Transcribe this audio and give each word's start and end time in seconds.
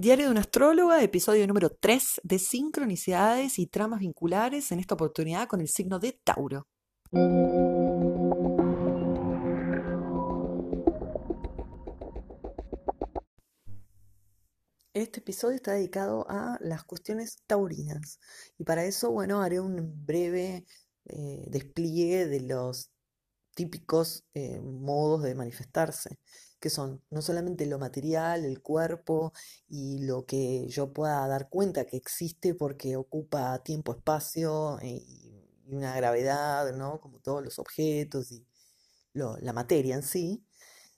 Diario 0.00 0.24
de 0.24 0.30
una 0.30 0.40
astróloga, 0.40 1.02
episodio 1.02 1.46
número 1.46 1.68
3 1.68 2.22
de 2.24 2.38
sincronicidades 2.38 3.58
y 3.58 3.66
tramas 3.66 4.00
vinculares, 4.00 4.72
en 4.72 4.80
esta 4.80 4.94
oportunidad 4.94 5.46
con 5.46 5.60
el 5.60 5.68
signo 5.68 5.98
de 5.98 6.18
Tauro. 6.24 6.66
Este 14.94 15.20
episodio 15.20 15.56
está 15.56 15.72
dedicado 15.72 16.24
a 16.30 16.56
las 16.62 16.82
cuestiones 16.84 17.36
taurinas 17.46 18.20
y 18.56 18.64
para 18.64 18.86
eso, 18.86 19.10
bueno, 19.10 19.42
haré 19.42 19.60
un 19.60 20.06
breve 20.06 20.64
eh, 21.04 21.44
despliegue 21.48 22.24
de 22.24 22.40
los 22.40 22.90
típicos 23.54 24.24
eh, 24.32 24.60
modos 24.60 25.24
de 25.24 25.34
manifestarse 25.34 26.18
que 26.60 26.70
son 26.70 27.02
no 27.10 27.22
solamente 27.22 27.66
lo 27.66 27.78
material, 27.78 28.44
el 28.44 28.62
cuerpo 28.62 29.32
y 29.68 30.00
lo 30.06 30.26
que 30.26 30.68
yo 30.68 30.92
pueda 30.92 31.26
dar 31.26 31.48
cuenta 31.48 31.86
que 31.86 31.96
existe 31.96 32.54
porque 32.54 32.96
ocupa 32.96 33.62
tiempo, 33.64 33.92
espacio 33.92 34.78
eh, 34.80 35.02
y, 35.06 35.36
una 35.66 35.94
gravedad, 35.94 36.74
¿no? 36.74 37.00
Como 37.00 37.20
todos 37.20 37.44
los 37.44 37.60
objetos 37.60 38.32
y 38.32 38.44
la 39.12 39.52
materia 39.52 39.94
en 39.94 40.02
sí, 40.02 40.44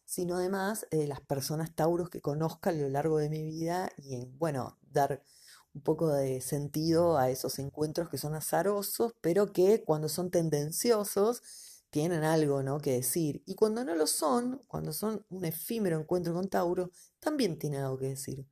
sino 0.04 0.36
además 0.36 0.86
eh, 0.90 1.06
las 1.06 1.20
personas 1.20 1.74
tauros 1.74 2.10
que 2.10 2.20
conozca 2.20 2.70
a 2.70 2.72
lo 2.72 2.88
largo 2.88 3.18
de 3.18 3.30
mi 3.30 3.44
vida 3.44 3.90
y, 3.98 4.26
bueno, 4.38 4.78
dar 4.82 5.22
un 5.74 5.82
poco 5.82 6.12
de 6.12 6.40
sentido 6.40 7.18
a 7.18 7.30
esos 7.30 7.58
encuentros 7.58 8.08
que 8.08 8.18
son 8.18 8.34
azarosos, 8.34 9.14
pero 9.20 9.52
que 9.52 9.84
cuando 9.84 10.08
son 10.08 10.30
tendenciosos, 10.30 11.42
tienen 11.92 12.24
algo 12.24 12.62
¿no? 12.62 12.80
que 12.80 12.92
decir. 12.92 13.42
Y 13.46 13.54
cuando 13.54 13.84
no 13.84 13.94
lo 13.94 14.06
son, 14.06 14.62
cuando 14.66 14.94
son 14.94 15.24
un 15.28 15.44
efímero 15.44 16.00
encuentro 16.00 16.32
con 16.32 16.48
Tauro, 16.48 16.90
también 17.20 17.58
tienen 17.58 17.82
algo 17.82 17.98
que 17.98 18.08
decir. 18.08 18.46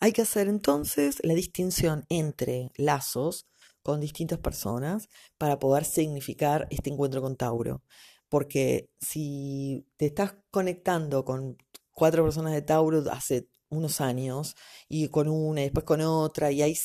Hay 0.00 0.12
que 0.12 0.22
hacer 0.22 0.48
entonces 0.48 1.18
la 1.22 1.34
distinción 1.34 2.04
entre 2.10 2.72
lazos 2.76 3.46
con 3.82 4.00
distintas 4.00 4.38
personas 4.38 5.08
para 5.38 5.58
poder 5.58 5.86
significar 5.86 6.66
este 6.70 6.90
encuentro 6.90 7.22
con 7.22 7.36
Tauro. 7.36 7.82
Porque 8.28 8.90
si 9.00 9.86
te 9.96 10.06
estás 10.06 10.34
conectando 10.50 11.24
con 11.24 11.56
cuatro 11.90 12.22
personas 12.22 12.52
de 12.52 12.62
Tauro 12.62 13.02
hace 13.10 13.48
unos 13.70 14.00
años 14.00 14.56
y 14.88 15.08
con 15.08 15.28
una 15.28 15.62
y 15.62 15.64
después 15.64 15.84
con 15.84 16.00
otra 16.02 16.50
y 16.52 16.62
hay 16.62 16.76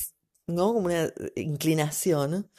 ¿no? 0.48 0.74
como 0.74 0.88
una 0.88 1.12
inclinación 1.36 2.50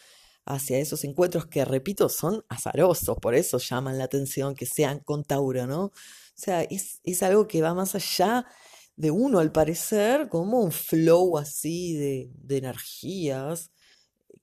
hacia 0.44 0.78
esos 0.78 1.02
encuentros 1.04 1.46
que, 1.46 1.64
repito, 1.64 2.08
son 2.08 2.44
azarosos, 2.48 3.18
por 3.20 3.34
eso 3.34 3.58
llaman 3.58 3.98
la 3.98 4.04
atención 4.04 4.54
que 4.54 4.66
sean 4.66 5.00
con 5.00 5.24
Tauro, 5.24 5.66
¿no? 5.66 5.86
O 5.86 5.92
sea, 6.34 6.62
es, 6.62 7.00
es 7.02 7.22
algo 7.24 7.48
que 7.48 7.62
va 7.62 7.74
más 7.74 7.96
allá 7.96 8.46
de 8.94 9.10
uno, 9.10 9.40
al 9.40 9.50
parecer, 9.50 10.28
como 10.28 10.60
un 10.60 10.70
flow 10.72 11.36
así 11.36 11.94
de, 11.94 12.30
de 12.34 12.58
energías, 12.58 13.72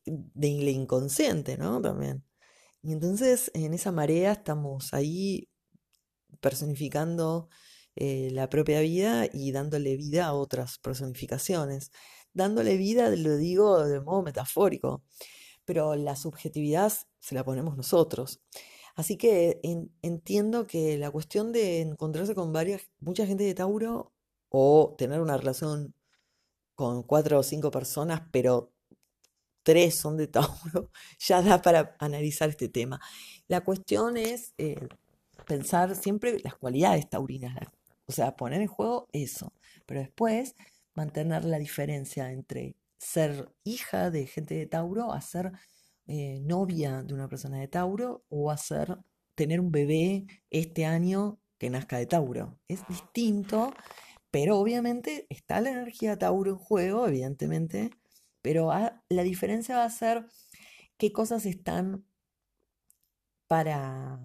de 0.05 0.47
inconsciente, 0.47 1.57
¿no? 1.57 1.81
También. 1.81 2.23
Y 2.83 2.91
entonces, 2.91 3.49
en 3.53 3.73
esa 3.73 3.91
marea 3.93 4.33
estamos 4.33 4.93
ahí 4.93 5.49
personificando 6.41 7.49
eh, 7.95 8.29
la 8.31 8.49
propia 8.49 8.81
vida 8.81 9.27
y 9.31 9.51
dándole 9.51 9.97
vida 9.97 10.27
a 10.27 10.33
otras 10.33 10.79
personificaciones. 10.79 11.91
Dándole 12.33 12.77
vida, 12.77 13.09
lo 13.09 13.37
digo 13.37 13.85
de 13.85 14.01
modo 14.01 14.23
metafórico, 14.23 15.03
pero 15.65 15.95
la 15.95 16.15
subjetividad 16.15 16.93
se 17.19 17.35
la 17.35 17.43
ponemos 17.43 17.77
nosotros. 17.77 18.41
Así 18.95 19.17
que 19.17 19.59
entiendo 20.01 20.67
que 20.67 20.97
la 20.97 21.11
cuestión 21.11 21.51
de 21.51 21.81
encontrarse 21.81 22.35
con 22.35 22.53
varias, 22.53 22.83
mucha 22.99 23.25
gente 23.25 23.43
de 23.43 23.55
Tauro 23.55 24.13
o 24.49 24.95
tener 24.97 25.21
una 25.21 25.37
relación 25.37 25.95
con 26.75 27.03
cuatro 27.03 27.39
o 27.39 27.43
cinco 27.43 27.71
personas, 27.71 28.23
pero 28.31 28.73
tres 29.63 29.95
son 29.95 30.17
de 30.17 30.27
Tauro, 30.27 30.91
ya 31.19 31.41
da 31.41 31.61
para 31.61 31.95
analizar 31.99 32.49
este 32.49 32.69
tema. 32.69 32.99
La 33.47 33.61
cuestión 33.61 34.17
es 34.17 34.53
eh, 34.57 34.87
pensar 35.45 35.95
siempre 35.95 36.39
las 36.43 36.55
cualidades 36.55 37.09
taurinas, 37.09 37.55
o 38.05 38.11
sea, 38.11 38.35
poner 38.35 38.61
en 38.61 38.67
juego 38.67 39.07
eso. 39.11 39.53
Pero 39.85 40.01
después 40.01 40.55
mantener 40.95 41.45
la 41.45 41.59
diferencia 41.59 42.31
entre 42.31 42.75
ser 42.97 43.53
hija 43.63 44.11
de 44.11 44.27
gente 44.27 44.55
de 44.55 44.65
Tauro 44.65 45.11
a 45.11 45.21
ser 45.21 45.51
eh, 46.07 46.39
novia 46.41 47.03
de 47.03 47.13
una 47.13 47.27
persona 47.27 47.59
de 47.59 47.67
Tauro 47.67 48.25
o 48.29 48.51
a 48.51 48.57
tener 49.35 49.59
un 49.59 49.71
bebé 49.71 50.25
este 50.49 50.85
año 50.85 51.39
que 51.57 51.69
nazca 51.69 51.97
de 51.97 52.05
Tauro. 52.05 52.59
Es 52.67 52.85
distinto, 52.87 53.73
pero 54.31 54.57
obviamente 54.57 55.25
está 55.29 55.61
la 55.61 55.71
energía 55.71 56.17
Tauro 56.17 56.51
en 56.51 56.57
juego, 56.57 57.07
evidentemente, 57.07 57.91
pero 58.41 58.71
la 59.09 59.23
diferencia 59.23 59.77
va 59.77 59.85
a 59.85 59.89
ser 59.89 60.25
qué 60.97 61.11
cosas 61.11 61.45
están 61.45 62.05
para 63.47 64.19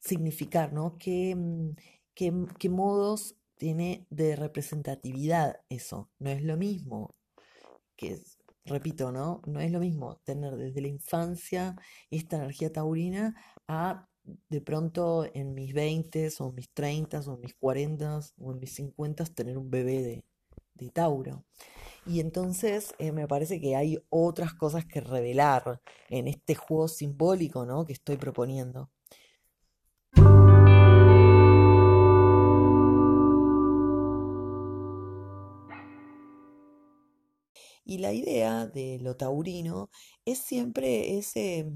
significar, 0.00 0.72
¿no? 0.72 0.96
¿Qué, 0.98 1.36
qué, 2.14 2.30
modos 2.68 3.36
tiene 3.56 4.06
de 4.10 4.36
representatividad 4.36 5.60
eso. 5.68 6.10
No 6.18 6.30
es 6.30 6.42
lo 6.42 6.56
mismo 6.56 7.14
que, 7.96 8.18
repito, 8.64 9.12
¿no? 9.12 9.42
No 9.46 9.60
es 9.60 9.70
lo 9.70 9.80
mismo 9.80 10.20
tener 10.24 10.56
desde 10.56 10.80
la 10.80 10.88
infancia 10.88 11.76
esta 12.10 12.36
energía 12.36 12.72
taurina 12.72 13.34
a 13.68 14.08
de 14.48 14.60
pronto 14.60 15.26
en 15.34 15.54
mis 15.54 15.72
20 15.72 16.28
o 16.38 16.52
mis 16.52 16.70
30 16.72 17.20
o 17.20 17.36
mis 17.38 17.54
40 17.54 18.20
o 18.38 18.52
en 18.52 18.58
mis 18.58 18.74
50 18.74 19.24
tener 19.26 19.58
un 19.58 19.70
bebé 19.70 20.02
de, 20.02 20.24
de 20.74 20.90
Tauro. 20.90 21.44
Y 22.06 22.20
entonces 22.20 22.94
eh, 22.98 23.12
me 23.12 23.28
parece 23.28 23.60
que 23.60 23.76
hay 23.76 23.98
otras 24.08 24.54
cosas 24.54 24.86
que 24.86 25.00
revelar 25.00 25.80
en 26.08 26.28
este 26.28 26.54
juego 26.54 26.88
simbólico 26.88 27.66
¿no? 27.66 27.84
que 27.84 27.92
estoy 27.92 28.16
proponiendo. 28.16 28.90
Y 37.90 37.98
la 37.98 38.12
idea 38.12 38.68
de 38.68 39.00
lo 39.00 39.16
taurino 39.16 39.90
es 40.24 40.38
siempre 40.38 41.18
ese, 41.18 41.72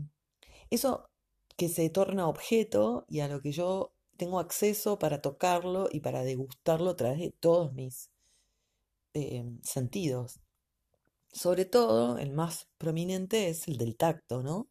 eso 0.70 1.10
que 1.56 1.68
se 1.68 1.90
torna 1.90 2.28
objeto 2.28 3.04
y 3.08 3.18
a 3.18 3.26
lo 3.26 3.40
que 3.40 3.50
yo 3.50 3.92
tengo 4.16 4.38
acceso 4.38 4.96
para 5.00 5.20
tocarlo 5.20 5.88
y 5.90 5.98
para 5.98 6.22
degustarlo 6.22 6.90
a 6.90 6.96
través 6.96 7.18
de 7.18 7.32
todos 7.32 7.72
mis 7.72 8.12
em, 9.12 9.60
sentidos. 9.64 10.38
Sobre 11.32 11.64
todo, 11.64 12.16
el 12.18 12.30
más 12.32 12.68
prominente 12.78 13.48
es 13.48 13.66
el 13.66 13.76
del 13.76 13.96
tacto, 13.96 14.44
¿no? 14.44 14.68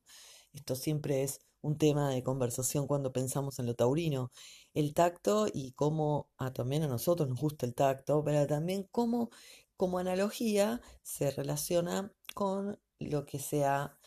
Esto 0.53 0.76
siempre 0.76 1.24
es 1.24 1.42
un 1.64 1.78
tema 1.78 2.09
de 2.09 2.24
conversación 2.24 2.88
cuando 2.88 3.12
pensamos 3.12 3.59
en 3.59 3.66
lo 3.66 3.76
taurino. 3.76 4.32
El 4.74 4.94
tacto 4.94 5.48
y 5.53 5.74
cómo 5.74 6.30
ah, 6.38 6.53
también 6.53 6.84
a 6.84 6.88
nosotros 6.88 7.28
nos 7.28 7.40
gusta 7.42 7.66
el 7.66 7.76
tacto, 7.76 8.24
pero 8.24 8.48
también 8.48 8.88
cómo 8.92 9.30
como 9.78 10.00
analogía 10.00 10.81
se 11.03 11.31
relaciona 11.31 12.13
con 12.35 12.79
lo 13.00 13.25
que 13.25 13.39
sea 13.39 13.97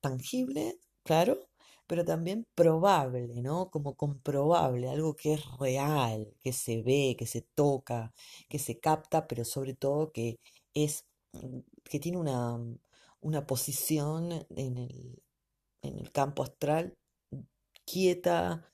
tangible, 0.00 0.78
claro, 1.04 1.40
pero 1.86 2.04
también 2.04 2.44
probable, 2.54 3.42
¿no? 3.42 3.70
Como 3.70 3.96
comprobable, 3.96 4.88
algo 4.88 5.14
que 5.16 5.34
es 5.34 5.42
real, 5.58 6.34
que 6.42 6.52
se 6.52 6.82
ve, 6.82 7.16
que 7.18 7.26
se 7.26 7.42
toca, 7.42 8.12
que 8.48 8.58
se 8.58 8.78
capta, 8.80 9.26
pero 9.28 9.44
sobre 9.44 9.74
todo 9.74 10.12
que 10.12 10.38
es, 10.74 11.06
mm, 11.32 11.60
que 11.84 12.00
tiene 12.00 12.18
una, 12.18 12.58
una 13.20 13.46
posición 13.46 14.32
en 14.50 14.78
el, 14.78 15.22
en 15.82 15.98
el 15.98 16.12
campo 16.12 16.42
astral 16.42 16.96
quieta, 17.86 18.72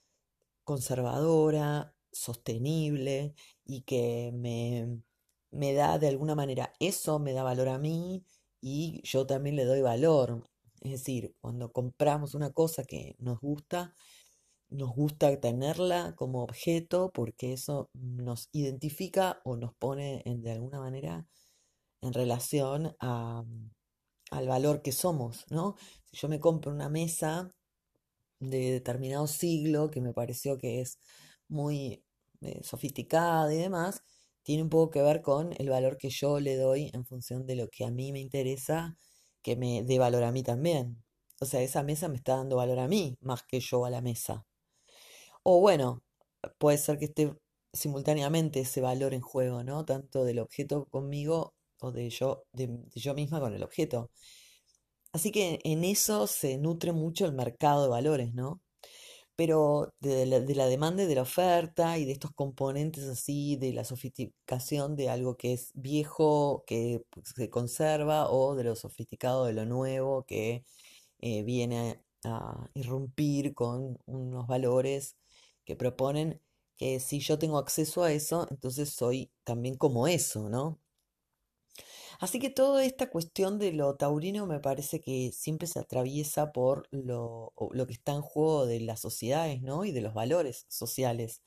conservadora, 0.64 1.94
sostenible 2.12 3.34
y 3.64 3.82
que 3.82 4.32
me, 4.34 5.02
me 5.52 5.74
da 5.74 5.98
de 5.98 6.08
alguna 6.08 6.34
manera 6.34 6.72
eso, 6.80 7.18
me 7.20 7.32
da 7.34 7.42
valor 7.44 7.68
a 7.68 7.78
mí 7.78 8.24
y 8.60 9.02
yo 9.04 9.26
también 9.26 9.56
le 9.56 9.64
doy 9.64 9.82
valor. 9.82 10.48
Es 10.80 10.92
decir, 10.92 11.36
cuando 11.40 11.72
compramos 11.72 12.34
una 12.34 12.52
cosa 12.52 12.84
que 12.84 13.16
nos 13.18 13.40
gusta, 13.40 13.94
nos 14.70 14.94
gusta 14.94 15.38
tenerla 15.40 16.14
como 16.16 16.42
objeto 16.42 17.12
porque 17.12 17.52
eso 17.52 17.90
nos 17.94 18.48
identifica 18.52 19.40
o 19.44 19.56
nos 19.56 19.74
pone 19.74 20.22
en, 20.24 20.42
de 20.42 20.52
alguna 20.52 20.80
manera 20.80 21.26
en 22.02 22.12
relación 22.12 22.96
a, 23.00 23.44
al 24.30 24.48
valor 24.48 24.82
que 24.82 24.92
somos, 24.92 25.44
¿no? 25.50 25.76
Si 26.06 26.16
yo 26.16 26.28
me 26.28 26.40
compro 26.40 26.72
una 26.72 26.88
mesa 26.88 27.54
de 28.40 28.72
determinado 28.72 29.26
siglo 29.26 29.90
que 29.90 30.00
me 30.00 30.12
pareció 30.12 30.58
que 30.58 30.80
es 30.80 30.98
muy 31.48 32.04
eh, 32.40 32.60
sofisticada 32.64 33.52
y 33.54 33.58
demás, 33.58 34.02
tiene 34.42 34.62
un 34.62 34.70
poco 34.70 34.90
que 34.90 35.02
ver 35.02 35.22
con 35.22 35.52
el 35.58 35.68
valor 35.70 35.96
que 35.98 36.10
yo 36.10 36.40
le 36.40 36.56
doy 36.56 36.90
en 36.92 37.04
función 37.04 37.46
de 37.46 37.56
lo 37.56 37.68
que 37.68 37.84
a 37.84 37.90
mí 37.90 38.12
me 38.12 38.20
interesa, 38.20 38.96
que 39.42 39.56
me 39.56 39.82
dé 39.84 39.98
valor 39.98 40.24
a 40.24 40.32
mí 40.32 40.42
también. 40.42 41.02
O 41.40 41.44
sea, 41.46 41.62
esa 41.62 41.82
mesa 41.82 42.08
me 42.08 42.16
está 42.16 42.36
dando 42.36 42.56
valor 42.56 42.78
a 42.78 42.88
mí 42.88 43.16
más 43.20 43.42
que 43.44 43.60
yo 43.60 43.84
a 43.84 43.90
la 43.90 44.00
mesa. 44.00 44.46
O 45.42 45.60
bueno, 45.60 46.02
puede 46.58 46.78
ser 46.78 46.98
que 46.98 47.06
esté 47.06 47.32
simultáneamente 47.72 48.60
ese 48.60 48.80
valor 48.80 49.14
en 49.14 49.20
juego, 49.22 49.64
¿no? 49.64 49.84
Tanto 49.84 50.24
del 50.24 50.38
objeto 50.40 50.86
conmigo 50.86 51.54
o 51.80 51.92
de 51.92 52.10
yo, 52.10 52.44
de, 52.52 52.70
yo 52.94 53.14
misma 53.14 53.40
con 53.40 53.54
el 53.54 53.62
objeto. 53.62 54.10
Así 55.12 55.30
que 55.30 55.60
en 55.64 55.84
eso 55.84 56.26
se 56.26 56.58
nutre 56.58 56.92
mucho 56.92 57.26
el 57.26 57.32
mercado 57.32 57.82
de 57.84 57.88
valores, 57.90 58.34
¿no? 58.34 58.60
Pero 59.42 59.92
de 60.00 60.26
la, 60.26 60.40
de 60.40 60.54
la 60.54 60.66
demanda 60.66 61.02
y 61.02 61.06
de 61.06 61.16
la 61.16 61.22
oferta 61.22 61.98
y 61.98 62.04
de 62.04 62.12
estos 62.12 62.30
componentes 62.32 63.04
así, 63.04 63.56
de 63.56 63.72
la 63.72 63.84
sofisticación 63.84 64.94
de 64.96 65.10
algo 65.10 65.36
que 65.36 65.52
es 65.54 65.72
viejo, 65.74 66.64
que 66.66 67.04
pues, 67.10 67.30
se 67.34 67.50
conserva, 67.50 68.30
o 68.30 68.54
de 68.54 68.64
lo 68.64 68.76
sofisticado 68.76 69.44
de 69.46 69.52
lo 69.54 69.66
nuevo, 69.66 70.24
que 70.26 70.64
eh, 71.20 71.44
viene 71.44 72.02
a 72.24 72.70
irrumpir 72.74 73.54
con 73.54 73.98
unos 74.06 74.46
valores 74.48 75.16
que 75.64 75.76
proponen 75.76 76.42
que 76.76 77.00
si 77.00 77.20
yo 77.20 77.38
tengo 77.38 77.58
acceso 77.58 78.04
a 78.04 78.12
eso, 78.12 78.48
entonces 78.50 78.90
soy 78.90 79.32
también 79.44 79.76
como 79.76 80.08
eso, 80.08 80.50
¿no? 80.50 80.81
Así 82.22 82.38
que 82.38 82.48
toda 82.50 82.84
esta 82.86 83.10
cuestión 83.10 83.58
de 83.58 83.72
lo 83.72 83.96
taurino 83.96 84.46
me 84.46 84.60
parece 84.60 85.00
que 85.00 85.30
siempre 85.32 85.66
se 85.68 85.78
atraviesa 85.80 86.50
por 86.52 86.86
lo, 86.90 87.52
que 87.86 87.92
está 87.92 88.12
en 88.12 88.22
juego 88.22 88.64
de 88.66 88.80
las 88.80 89.00
sociedades, 89.00 89.60
¿no? 89.62 89.84
Y 89.84 89.92
de 89.92 90.00
los 90.02 90.14
valores 90.14 90.64
sociales. 90.68 91.42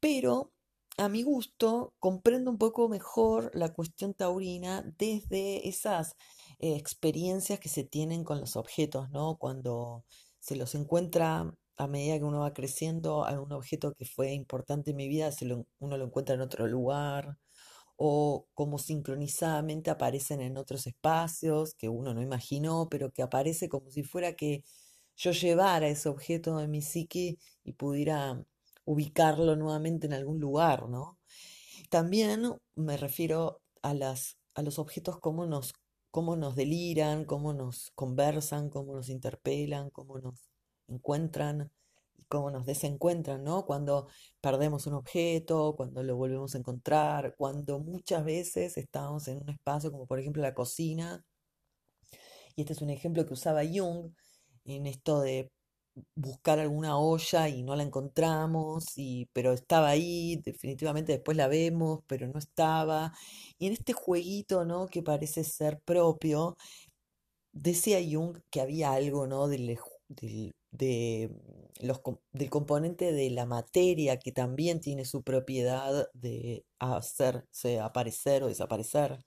Pero 0.00 0.52
a 0.98 1.08
mi 1.08 1.22
gusto 1.22 1.94
comprendo 1.98 2.50
un 2.50 2.58
poco 2.58 2.88
mejor 2.88 3.50
la 3.54 3.72
cuestión 3.72 4.14
taurina 4.14 4.82
desde 4.98 5.68
esas 5.68 6.16
eh, 6.58 6.76
experiencias 6.76 7.58
que 7.60 7.68
se 7.68 7.84
tienen 7.84 8.24
con 8.24 8.40
los 8.40 8.56
objetos, 8.56 9.10
¿no? 9.10 9.36
Cuando 9.38 10.04
se 10.40 10.56
los 10.56 10.74
encuentra 10.74 11.54
a 11.78 11.86
medida 11.86 12.18
que 12.18 12.24
uno 12.24 12.40
va 12.40 12.52
creciendo, 12.52 13.24
algún 13.24 13.52
objeto 13.52 13.94
que 13.94 14.04
fue 14.04 14.32
importante 14.32 14.90
en 14.90 14.96
mi 14.98 15.08
vida, 15.08 15.32
se 15.32 15.46
lo- 15.46 15.66
uno 15.78 15.96
lo 15.96 16.04
encuentra 16.06 16.34
en 16.34 16.42
otro 16.42 16.66
lugar, 16.66 17.38
o 18.04 18.48
como 18.54 18.78
sincronizadamente 18.78 19.88
aparecen 19.88 20.40
en 20.40 20.56
otros 20.56 20.88
espacios 20.88 21.74
que 21.76 21.88
uno 21.88 22.12
no 22.14 22.20
imaginó, 22.20 22.88
pero 22.90 23.12
que 23.12 23.22
aparece 23.22 23.68
como 23.68 23.92
si 23.92 24.02
fuera 24.02 24.34
que 24.34 24.64
yo 25.16 25.30
llevara 25.30 25.86
ese 25.86 26.08
objeto 26.08 26.60
en 26.60 26.72
mi 26.72 26.82
psique 26.82 27.38
y 27.62 27.72
pudiera 27.74 28.44
ubicarlo 28.84 29.54
nuevamente 29.54 30.08
en 30.08 30.14
algún 30.14 30.40
lugar, 30.40 30.88
¿no? 30.88 31.16
También 31.90 32.56
me 32.74 32.96
refiero 32.96 33.62
a 33.82 33.94
las, 33.94 34.36
a 34.54 34.62
los 34.62 34.80
objetos 34.80 35.20
cómo 35.20 35.46
nos, 35.46 35.72
cómo 36.10 36.34
nos 36.34 36.56
deliran, 36.56 37.24
cómo 37.24 37.52
nos 37.52 37.92
conversan, 37.94 38.68
cómo 38.68 38.96
nos 38.96 39.10
interpelan, 39.10 39.90
cómo 39.90 40.18
nos 40.18 40.50
encuentran 40.88 41.70
cómo 42.32 42.50
nos 42.50 42.64
desencuentran, 42.64 43.44
¿no? 43.44 43.66
Cuando 43.66 44.08
perdemos 44.40 44.86
un 44.86 44.94
objeto, 44.94 45.74
cuando 45.76 46.02
lo 46.02 46.16
volvemos 46.16 46.54
a 46.54 46.58
encontrar, 46.58 47.34
cuando 47.36 47.78
muchas 47.78 48.24
veces 48.24 48.78
estamos 48.78 49.28
en 49.28 49.42
un 49.42 49.50
espacio 49.50 49.92
como 49.92 50.06
por 50.06 50.18
ejemplo 50.18 50.40
la 50.42 50.54
cocina, 50.54 51.22
y 52.56 52.62
este 52.62 52.72
es 52.74 52.80
un 52.82 52.90
ejemplo 52.90 53.26
que 53.26 53.34
usaba 53.34 53.62
Jung 53.64 54.12
en 54.64 54.86
esto 54.86 55.20
de 55.20 55.50
buscar 56.14 56.58
alguna 56.58 56.98
olla 56.98 57.48
y 57.48 57.62
no 57.62 57.76
la 57.76 57.82
encontramos, 57.82 58.84
y, 58.96 59.28
pero 59.34 59.52
estaba 59.52 59.90
ahí, 59.90 60.36
definitivamente 60.44 61.12
después 61.12 61.36
la 61.36 61.48
vemos, 61.48 62.00
pero 62.06 62.28
no 62.28 62.38
estaba. 62.38 63.12
Y 63.58 63.66
en 63.66 63.74
este 63.74 63.92
jueguito, 63.92 64.64
¿no? 64.64 64.86
que 64.88 65.02
parece 65.02 65.44
ser 65.44 65.80
propio, 65.84 66.56
decía 67.52 67.98
Jung 68.10 68.38
que 68.50 68.60
había 68.60 68.92
algo, 68.92 69.26
¿no? 69.26 69.48
del, 69.48 69.78
de 70.72 71.30
los, 71.80 72.00
com- 72.00 72.18
del 72.32 72.50
componente 72.50 73.12
de 73.12 73.30
la 73.30 73.46
materia 73.46 74.18
que 74.18 74.32
también 74.32 74.80
tiene 74.80 75.04
su 75.04 75.22
propiedad 75.22 76.08
de 76.14 76.66
hacerse 76.80 77.80
aparecer 77.80 78.42
o 78.42 78.48
desaparecer. 78.48 79.24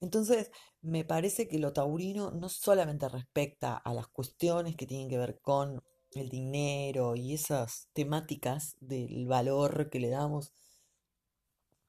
Entonces, 0.00 0.50
me 0.82 1.04
parece 1.04 1.48
que 1.48 1.58
lo 1.58 1.72
taurino 1.72 2.30
no 2.32 2.48
solamente 2.48 3.08
respecta 3.08 3.76
a 3.76 3.94
las 3.94 4.08
cuestiones 4.08 4.76
que 4.76 4.86
tienen 4.86 5.08
que 5.08 5.18
ver 5.18 5.40
con 5.40 5.82
el 6.12 6.28
dinero 6.28 7.16
y 7.16 7.34
esas 7.34 7.88
temáticas 7.94 8.76
del 8.80 9.26
valor 9.26 9.90
que 9.90 10.00
le 10.00 10.10
damos 10.10 10.52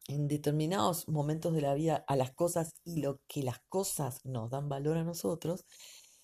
en 0.08 0.28
determinados 0.28 1.08
momentos 1.08 1.54
de 1.54 1.62
la 1.62 1.74
vida 1.74 2.04
a 2.08 2.16
las 2.16 2.32
cosas 2.34 2.74
y 2.84 3.02
lo 3.02 3.20
que 3.28 3.44
las 3.44 3.60
cosas 3.70 4.20
nos 4.26 4.50
dan 4.50 4.70
valor 4.70 4.98
a 4.98 5.04
nosotros, 5.04 5.66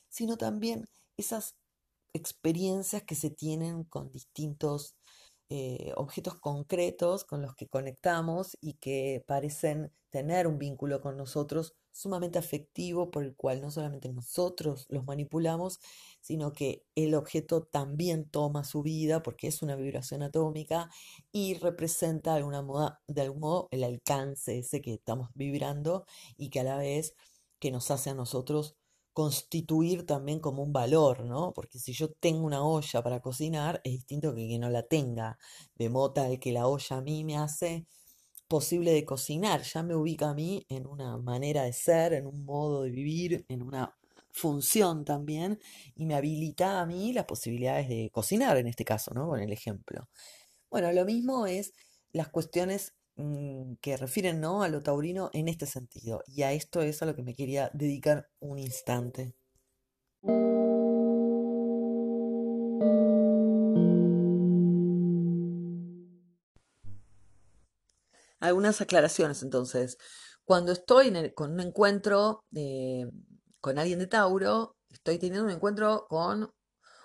sino 0.09 0.37
también 0.37 0.85
esas 1.17 1.55
experiencias 2.13 3.03
que 3.03 3.15
se 3.15 3.29
tienen 3.29 3.83
con 3.83 4.11
distintos 4.11 4.95
eh, 5.49 5.93
objetos 5.95 6.35
concretos 6.35 7.23
con 7.23 7.41
los 7.41 7.55
que 7.55 7.67
conectamos 7.67 8.55
y 8.61 8.73
que 8.75 9.23
parecen 9.27 9.91
tener 10.11 10.47
un 10.47 10.59
vínculo 10.59 11.01
con 11.01 11.17
nosotros 11.17 11.75
sumamente 11.91 12.37
afectivo 12.39 13.09
por 13.11 13.23
el 13.23 13.35
cual 13.35 13.61
no 13.61 13.71
solamente 13.71 14.09
nosotros 14.09 14.85
los 14.89 15.05
manipulamos, 15.05 15.79
sino 16.21 16.53
que 16.53 16.85
el 16.95 17.15
objeto 17.15 17.63
también 17.63 18.29
toma 18.29 18.63
su 18.63 18.83
vida 18.83 19.23
porque 19.23 19.47
es 19.47 19.61
una 19.61 19.75
vibración 19.75 20.21
atómica 20.23 20.89
y 21.31 21.55
representa 21.55 22.31
de 22.33 22.37
alguna 22.37 23.01
de 23.07 23.21
algún 23.21 23.39
modo 23.41 23.67
el 23.71 23.83
alcance 23.83 24.59
ese 24.59 24.81
que 24.81 24.93
estamos 24.93 25.29
vibrando 25.33 26.05
y 26.37 26.49
que 26.49 26.59
a 26.59 26.63
la 26.63 26.77
vez 26.77 27.15
que 27.59 27.71
nos 27.71 27.91
hace 27.91 28.11
a 28.11 28.15
nosotros 28.15 28.77
constituir 29.19 30.05
también 30.05 30.39
como 30.39 30.63
un 30.63 30.71
valor, 30.71 31.25
¿no? 31.25 31.51
Porque 31.51 31.77
si 31.77 31.91
yo 31.91 32.09
tengo 32.09 32.45
una 32.45 32.63
olla 32.63 33.03
para 33.03 33.19
cocinar, 33.19 33.81
es 33.83 33.91
distinto 33.91 34.33
que 34.33 34.47
que 34.47 34.57
no 34.57 34.69
la 34.69 34.83
tenga, 34.83 35.37
de 35.75 35.89
modo 35.89 36.13
tal 36.13 36.39
que 36.39 36.53
la 36.53 36.67
olla 36.67 36.95
a 36.95 37.01
mí 37.01 37.25
me 37.25 37.37
hace 37.37 37.85
posible 38.47 38.93
de 38.93 39.03
cocinar, 39.03 39.63
ya 39.63 39.83
me 39.83 39.93
ubica 39.93 40.29
a 40.29 40.33
mí 40.33 40.65
en 40.69 40.87
una 40.87 41.17
manera 41.17 41.63
de 41.63 41.73
ser, 41.73 42.13
en 42.13 42.27
un 42.27 42.45
modo 42.45 42.83
de 42.83 42.91
vivir, 42.91 43.45
en 43.49 43.61
una 43.61 43.93
función 44.31 45.03
también, 45.03 45.59
y 45.95 46.05
me 46.05 46.15
habilita 46.15 46.79
a 46.79 46.85
mí 46.85 47.11
las 47.11 47.25
posibilidades 47.25 47.89
de 47.89 48.09
cocinar 48.13 48.55
en 48.55 48.67
este 48.67 48.85
caso, 48.85 49.13
¿no? 49.13 49.27
Con 49.27 49.41
el 49.41 49.51
ejemplo. 49.51 50.07
Bueno, 50.71 50.93
lo 50.93 51.03
mismo 51.03 51.45
es 51.45 51.73
las 52.13 52.29
cuestiones 52.29 52.93
que 53.81 53.97
refieren, 53.97 54.39
¿no? 54.39 54.63
a 54.63 54.69
lo 54.69 54.81
taurino 54.81 55.29
en 55.33 55.47
este 55.47 55.65
sentido, 55.65 56.23
y 56.27 56.43
a 56.43 56.51
esto 56.53 56.81
es 56.81 57.01
a 57.01 57.05
lo 57.05 57.15
que 57.15 57.23
me 57.23 57.35
quería 57.35 57.69
dedicar 57.73 58.29
un 58.39 58.59
instante. 58.59 59.35
Algunas 68.39 68.79
aclaraciones 68.81 69.43
entonces. 69.43 69.97
Cuando 70.45 70.71
estoy 70.71 71.31
con 71.33 71.51
un 71.53 71.59
encuentro 71.59 72.45
eh, 72.55 73.05
con 73.59 73.77
alguien 73.77 73.99
de 73.99 74.07
Tauro, 74.07 74.77
estoy 74.89 75.19
teniendo 75.19 75.45
un 75.45 75.51
encuentro 75.51 76.07
con 76.09 76.51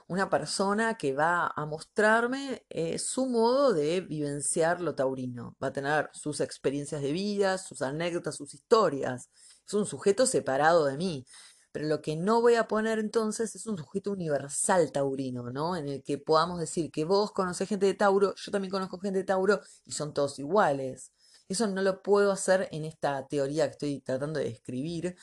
una 0.07 0.29
persona 0.29 0.97
que 0.99 1.15
va 1.15 1.53
a 1.55 1.67
mostrarme 1.67 2.65
eh, 2.69 2.99
su 2.99 3.27
modo 3.27 3.73
de 3.73 4.01
vivenciar 4.03 4.81
lo 4.81 4.95
taurino. 4.95 5.57
Va 5.63 5.69
a 5.69 5.73
tener 5.73 6.11
sus 6.13 6.41
experiencias 6.41 7.03
de 7.03 7.13
vida, 7.13 7.59
sus 7.59 7.83
anécdotas, 7.83 8.37
sus 8.37 8.55
historias. 8.55 9.31
Es 9.67 9.75
un 9.75 9.87
sujeto 9.87 10.27
separado 10.27 10.85
de 10.85 10.97
mí. 10.97 11.27
Pero 11.73 11.89
lo 11.89 12.01
que 12.03 12.17
no 12.17 12.41
voy 12.41 12.55
a 12.55 12.69
poner 12.69 13.01
entonces 13.01 13.55
es 13.57 13.67
un 13.67 13.77
sujeto 13.77 14.13
universal 14.13 14.93
taurino, 14.93 15.51
¿no? 15.51 15.77
En 15.77 15.89
el 15.89 16.05
que 16.05 16.19
podamos 16.19 16.61
decir 16.61 16.91
que 16.93 17.05
vos 17.05 17.33
conocés 17.33 17.69
gente 17.69 17.87
de 17.87 17.95
Tauro, 17.95 18.35
yo 18.37 18.53
también 18.53 18.71
conozco 18.71 19.01
gente 19.01 19.19
de 19.19 19.25
Tauro 19.25 19.61
y 19.85 19.91
son 19.93 20.15
todos 20.15 20.39
iguales. 20.39 21.13
Eso 21.49 21.67
no 21.67 21.83
lo 21.83 22.03
puedo 22.03 22.31
hacer 22.33 22.69
en 22.71 22.85
esta 22.85 23.27
teoría 23.27 23.67
que 23.67 23.73
estoy 23.73 24.01
tratando 24.01 24.39
de 24.39 24.47
describir, 24.47 25.17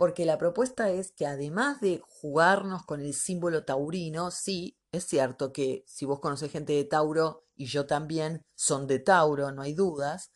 porque 0.00 0.24
la 0.24 0.38
propuesta 0.38 0.88
es 0.88 1.12
que 1.12 1.26
además 1.26 1.82
de 1.82 2.00
jugarnos 2.08 2.86
con 2.86 3.02
el 3.02 3.12
símbolo 3.12 3.66
taurino, 3.66 4.30
sí, 4.30 4.78
es 4.92 5.04
cierto 5.04 5.52
que 5.52 5.84
si 5.86 6.06
vos 6.06 6.20
conocés 6.20 6.50
gente 6.50 6.72
de 6.72 6.84
Tauro 6.84 7.44
y 7.54 7.66
yo 7.66 7.84
también, 7.84 8.42
son 8.54 8.86
de 8.86 8.98
Tauro, 8.98 9.52
no 9.52 9.60
hay 9.60 9.74
dudas, 9.74 10.30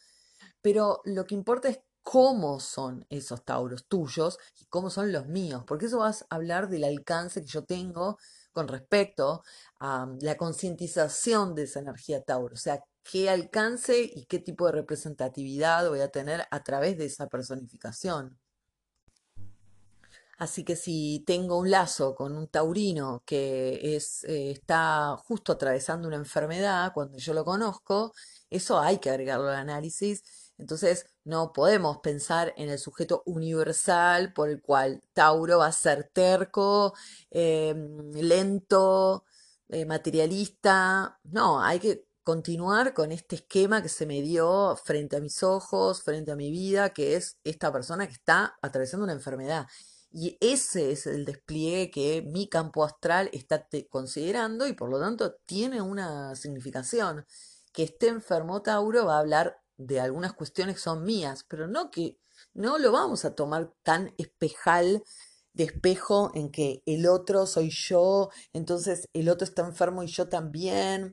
pero 0.60 1.00
lo 1.06 1.24
que 1.24 1.34
importa 1.34 1.70
es 1.70 1.80
cómo 2.02 2.60
son 2.60 3.06
esos 3.08 3.42
tauros 3.42 3.86
tuyos 3.88 4.38
y 4.60 4.66
cómo 4.66 4.90
son 4.90 5.12
los 5.12 5.28
míos, 5.28 5.64
porque 5.66 5.86
eso 5.86 6.00
vas 6.00 6.26
a 6.28 6.34
hablar 6.34 6.68
del 6.68 6.84
alcance 6.84 7.40
que 7.40 7.48
yo 7.48 7.64
tengo 7.64 8.18
con 8.52 8.68
respecto 8.68 9.44
a 9.80 10.06
la 10.20 10.36
concientización 10.36 11.54
de 11.54 11.62
esa 11.62 11.80
energía 11.80 12.22
tauro, 12.22 12.52
o 12.52 12.58
sea, 12.58 12.84
qué 13.02 13.30
alcance 13.30 13.98
y 14.14 14.26
qué 14.26 14.40
tipo 14.40 14.66
de 14.66 14.72
representatividad 14.72 15.88
voy 15.88 16.00
a 16.00 16.10
tener 16.10 16.44
a 16.50 16.62
través 16.62 16.98
de 16.98 17.06
esa 17.06 17.28
personificación. 17.28 18.38
Así 20.38 20.64
que 20.64 20.76
si 20.76 21.22
tengo 21.26 21.58
un 21.58 21.70
lazo 21.70 22.14
con 22.14 22.36
un 22.36 22.48
taurino 22.48 23.22
que 23.24 23.96
es, 23.96 24.24
eh, 24.24 24.50
está 24.50 25.16
justo 25.24 25.52
atravesando 25.52 26.08
una 26.08 26.16
enfermedad, 26.16 26.92
cuando 26.92 27.18
yo 27.18 27.34
lo 27.34 27.44
conozco, 27.44 28.12
eso 28.50 28.78
hay 28.80 28.98
que 28.98 29.10
agregarlo 29.10 29.48
al 29.48 29.56
análisis 29.56 30.22
Entonces 30.58 31.06
no 31.24 31.52
podemos 31.52 31.98
pensar 31.98 32.52
en 32.56 32.68
el 32.70 32.78
sujeto 32.78 33.22
universal 33.26 34.32
por 34.32 34.48
el 34.50 34.60
cual 34.62 35.02
Tauro 35.12 35.58
va 35.58 35.66
a 35.68 35.72
ser 35.72 36.10
terco, 36.12 36.94
em, 37.30 38.12
lento, 38.12 39.24
eh, 39.68 39.84
materialista. 39.86 41.18
No, 41.24 41.60
hay 41.62 41.80
que 41.80 42.06
continuar 42.22 42.94
con 42.94 43.12
este 43.12 43.36
esquema 43.36 43.82
que 43.82 43.88
se 43.88 44.06
me 44.06 44.22
dio 44.22 44.76
frente 44.76 45.16
a 45.16 45.20
mis 45.20 45.42
ojos, 45.42 46.02
frente 46.02 46.32
a 46.32 46.36
mi 46.36 46.50
vida, 46.50 46.90
que 46.90 47.16
es 47.16 47.38
esta 47.44 47.72
persona 47.72 48.06
que 48.06 48.14
está 48.14 48.56
atravesando 48.62 49.04
una 49.04 49.12
enfermedad. 49.12 49.66
Y 50.16 50.38
ese 50.40 50.92
es 50.92 51.08
el 51.08 51.24
despliegue 51.24 51.90
que 51.90 52.22
mi 52.22 52.48
campo 52.48 52.84
astral 52.84 53.30
está 53.32 53.66
considerando 53.90 54.68
y 54.68 54.72
por 54.72 54.88
lo 54.88 55.00
tanto 55.00 55.34
tiene 55.44 55.82
una 55.82 56.36
significación. 56.36 57.26
Que 57.72 57.82
esté 57.82 58.06
enfermo 58.08 58.62
Tauro 58.62 59.06
va 59.06 59.16
a 59.16 59.18
hablar 59.18 59.60
de 59.76 59.98
algunas 59.98 60.32
cuestiones 60.32 60.76
que 60.76 60.82
son 60.82 61.02
mías, 61.02 61.44
pero 61.48 61.66
no 61.66 61.90
que 61.90 62.16
no 62.52 62.78
lo 62.78 62.92
vamos 62.92 63.24
a 63.24 63.34
tomar 63.34 63.72
tan 63.82 64.14
espejal 64.16 65.02
de 65.52 65.64
espejo 65.64 66.30
en 66.34 66.52
que 66.52 66.84
el 66.86 67.08
otro 67.08 67.44
soy 67.46 67.70
yo, 67.70 68.30
entonces 68.52 69.08
el 69.14 69.28
otro 69.28 69.44
está 69.44 69.62
enfermo 69.66 70.04
y 70.04 70.06
yo 70.06 70.28
también. 70.28 71.10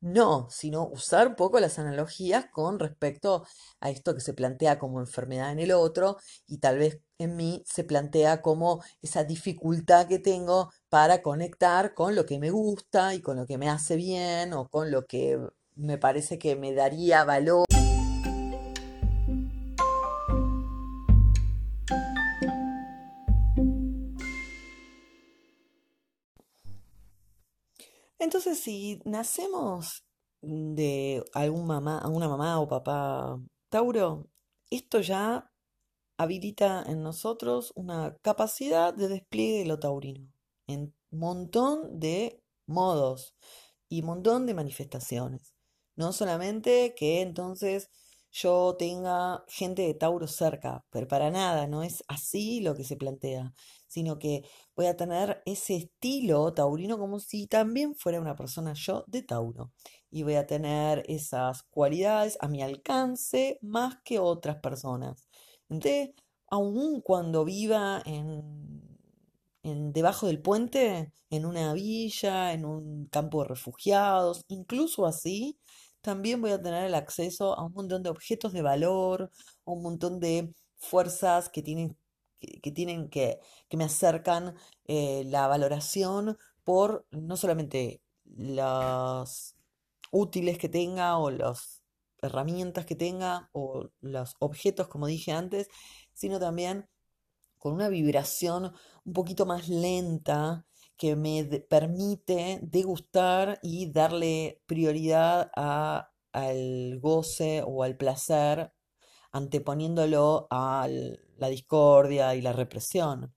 No, 0.00 0.48
sino 0.50 0.88
usar 0.88 1.28
un 1.28 1.34
poco 1.36 1.60
las 1.60 1.78
analogías 1.78 2.46
con 2.46 2.78
respecto 2.78 3.44
a 3.80 3.90
esto 3.90 4.14
que 4.14 4.22
se 4.22 4.32
plantea 4.32 4.78
como 4.78 4.98
enfermedad 4.98 5.52
en 5.52 5.58
el 5.58 5.72
otro 5.72 6.16
y 6.46 6.58
tal 6.58 6.78
vez 6.78 7.00
en 7.18 7.36
mí 7.36 7.62
se 7.66 7.84
plantea 7.84 8.40
como 8.40 8.82
esa 9.02 9.24
dificultad 9.24 10.08
que 10.08 10.18
tengo 10.18 10.70
para 10.88 11.20
conectar 11.20 11.92
con 11.92 12.14
lo 12.14 12.24
que 12.24 12.38
me 12.38 12.50
gusta 12.50 13.14
y 13.14 13.20
con 13.20 13.36
lo 13.36 13.44
que 13.46 13.58
me 13.58 13.68
hace 13.68 13.96
bien 13.96 14.54
o 14.54 14.68
con 14.68 14.90
lo 14.90 15.04
que 15.04 15.38
me 15.76 15.98
parece 15.98 16.38
que 16.38 16.56
me 16.56 16.72
daría 16.72 17.24
valor. 17.24 17.66
Entonces, 28.30 28.60
si 28.60 29.02
nacemos 29.04 30.04
de 30.40 31.24
algún 31.34 31.66
mamá, 31.66 32.00
una 32.06 32.28
mamá 32.28 32.60
o 32.60 32.68
papá 32.68 33.42
Tauro, 33.68 34.30
esto 34.70 35.00
ya 35.00 35.50
habilita 36.16 36.84
en 36.86 37.02
nosotros 37.02 37.72
una 37.74 38.16
capacidad 38.22 38.94
de 38.94 39.08
despliegue 39.08 39.58
de 39.58 39.66
lo 39.66 39.80
taurino 39.80 40.32
en 40.68 40.94
montón 41.10 41.98
de 41.98 42.40
modos 42.66 43.34
y 43.88 44.02
montón 44.02 44.46
de 44.46 44.54
manifestaciones. 44.54 45.52
No 45.96 46.12
solamente 46.12 46.94
que 46.96 47.22
entonces 47.22 47.90
yo 48.32 48.76
tenga 48.78 49.44
gente 49.48 49.82
de 49.82 49.94
Tauro 49.94 50.26
cerca, 50.26 50.84
pero 50.90 51.08
para 51.08 51.30
nada, 51.30 51.66
no 51.66 51.82
es 51.82 52.04
así 52.08 52.60
lo 52.60 52.74
que 52.74 52.84
se 52.84 52.96
plantea, 52.96 53.52
sino 53.86 54.18
que 54.18 54.44
voy 54.76 54.86
a 54.86 54.96
tener 54.96 55.42
ese 55.46 55.76
estilo 55.76 56.52
taurino 56.54 56.98
como 56.98 57.18
si 57.18 57.46
también 57.46 57.94
fuera 57.96 58.20
una 58.20 58.36
persona 58.36 58.72
yo 58.74 59.04
de 59.08 59.22
Tauro. 59.22 59.72
Y 60.10 60.22
voy 60.22 60.34
a 60.34 60.46
tener 60.46 61.04
esas 61.08 61.62
cualidades 61.64 62.38
a 62.40 62.48
mi 62.48 62.62
alcance 62.62 63.58
más 63.62 63.96
que 64.04 64.18
otras 64.18 64.56
personas. 64.56 65.28
Entonces, 65.68 66.10
aun 66.48 67.00
cuando 67.00 67.44
viva 67.44 68.02
en, 68.04 68.98
en 69.62 69.92
debajo 69.92 70.26
del 70.26 70.40
puente, 70.40 71.12
en 71.30 71.46
una 71.46 71.72
villa, 71.74 72.52
en 72.52 72.64
un 72.64 73.06
campo 73.06 73.42
de 73.42 73.48
refugiados, 73.48 74.44
incluso 74.48 75.06
así, 75.06 75.58
también 76.00 76.40
voy 76.40 76.52
a 76.52 76.62
tener 76.62 76.84
el 76.84 76.94
acceso 76.94 77.58
a 77.58 77.64
un 77.64 77.72
montón 77.72 78.02
de 78.02 78.10
objetos 78.10 78.52
de 78.52 78.62
valor, 78.62 79.30
un 79.64 79.82
montón 79.82 80.20
de 80.20 80.54
fuerzas 80.78 81.48
que 81.48 81.62
tienen 81.62 81.96
que, 82.40 82.72
tienen 82.72 83.10
que, 83.10 83.38
que 83.68 83.76
me 83.76 83.84
acercan 83.84 84.54
eh, 84.86 85.24
la 85.26 85.46
valoración 85.46 86.38
por 86.64 87.06
no 87.10 87.36
solamente 87.36 88.00
las 88.24 89.56
útiles 90.10 90.58
que 90.58 90.68
tenga 90.68 91.18
o 91.18 91.30
las 91.30 91.82
herramientas 92.22 92.86
que 92.86 92.96
tenga 92.96 93.50
o 93.52 93.90
los 94.00 94.34
objetos, 94.38 94.88
como 94.88 95.06
dije 95.06 95.32
antes, 95.32 95.68
sino 96.12 96.38
también 96.38 96.88
con 97.58 97.74
una 97.74 97.88
vibración 97.88 98.72
un 99.04 99.12
poquito 99.12 99.46
más 99.46 99.68
lenta 99.68 100.64
que 101.00 101.16
me 101.16 101.44
permite 101.70 102.60
degustar 102.60 103.58
y 103.62 103.90
darle 103.90 104.60
prioridad 104.66 105.50
a, 105.56 106.10
al 106.30 107.00
goce 107.00 107.62
o 107.66 107.82
al 107.82 107.96
placer, 107.96 108.74
anteponiéndolo 109.32 110.46
a 110.50 110.86
la 111.38 111.48
discordia 111.48 112.34
y 112.34 112.42
la 112.42 112.52
represión. 112.52 113.32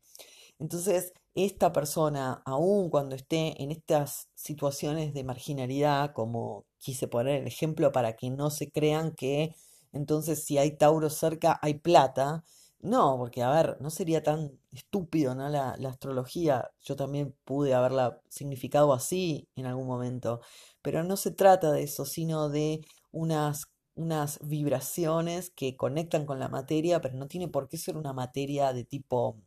Entonces, 0.59 1.13
esta 1.35 1.71
persona, 1.71 2.41
aun 2.45 2.89
cuando 2.89 3.15
esté 3.15 3.63
en 3.63 3.71
estas 3.71 4.27
situaciones 4.35 5.13
de 5.13 5.23
marginalidad, 5.23 6.11
como 6.11 6.65
quise 6.79 7.07
poner 7.07 7.43
el 7.43 7.47
ejemplo 7.47 7.93
para 7.93 8.17
que 8.17 8.29
no 8.29 8.49
se 8.49 8.71
crean 8.71 9.13
que 9.13 9.55
entonces 9.93 10.43
si 10.43 10.57
hay 10.57 10.75
Tauro 10.75 11.09
cerca 11.09 11.59
hay 11.61 11.75
plata, 11.75 12.43
no, 12.83 13.17
porque 13.17 13.41
a 13.41 13.49
ver, 13.49 13.77
no 13.79 13.89
sería 13.89 14.23
tan 14.23 14.59
estúpido, 14.73 15.35
¿no? 15.35 15.47
La, 15.49 15.71
astrología, 15.87 16.69
yo 16.81 16.97
también 16.97 17.33
pude 17.45 17.73
haberla 17.73 18.21
significado 18.29 18.91
así 18.93 19.47
en 19.55 19.65
algún 19.67 19.87
momento, 19.87 20.41
pero 20.81 21.03
no 21.03 21.15
se 21.15 21.31
trata 21.31 21.71
de 21.71 21.83
eso, 21.83 22.05
sino 22.05 22.49
de 22.49 22.85
unas, 23.11 23.67
unas 23.95 24.39
vibraciones 24.43 25.49
que 25.49 25.77
conectan 25.77 26.25
con 26.25 26.39
la 26.39 26.49
materia, 26.49 26.99
pero 27.01 27.15
no 27.15 27.27
tiene 27.27 27.47
por 27.47 27.69
qué 27.69 27.77
ser 27.77 27.95
una 27.97 28.11
materia 28.11 28.73
de 28.73 28.83
tipo 28.83 29.37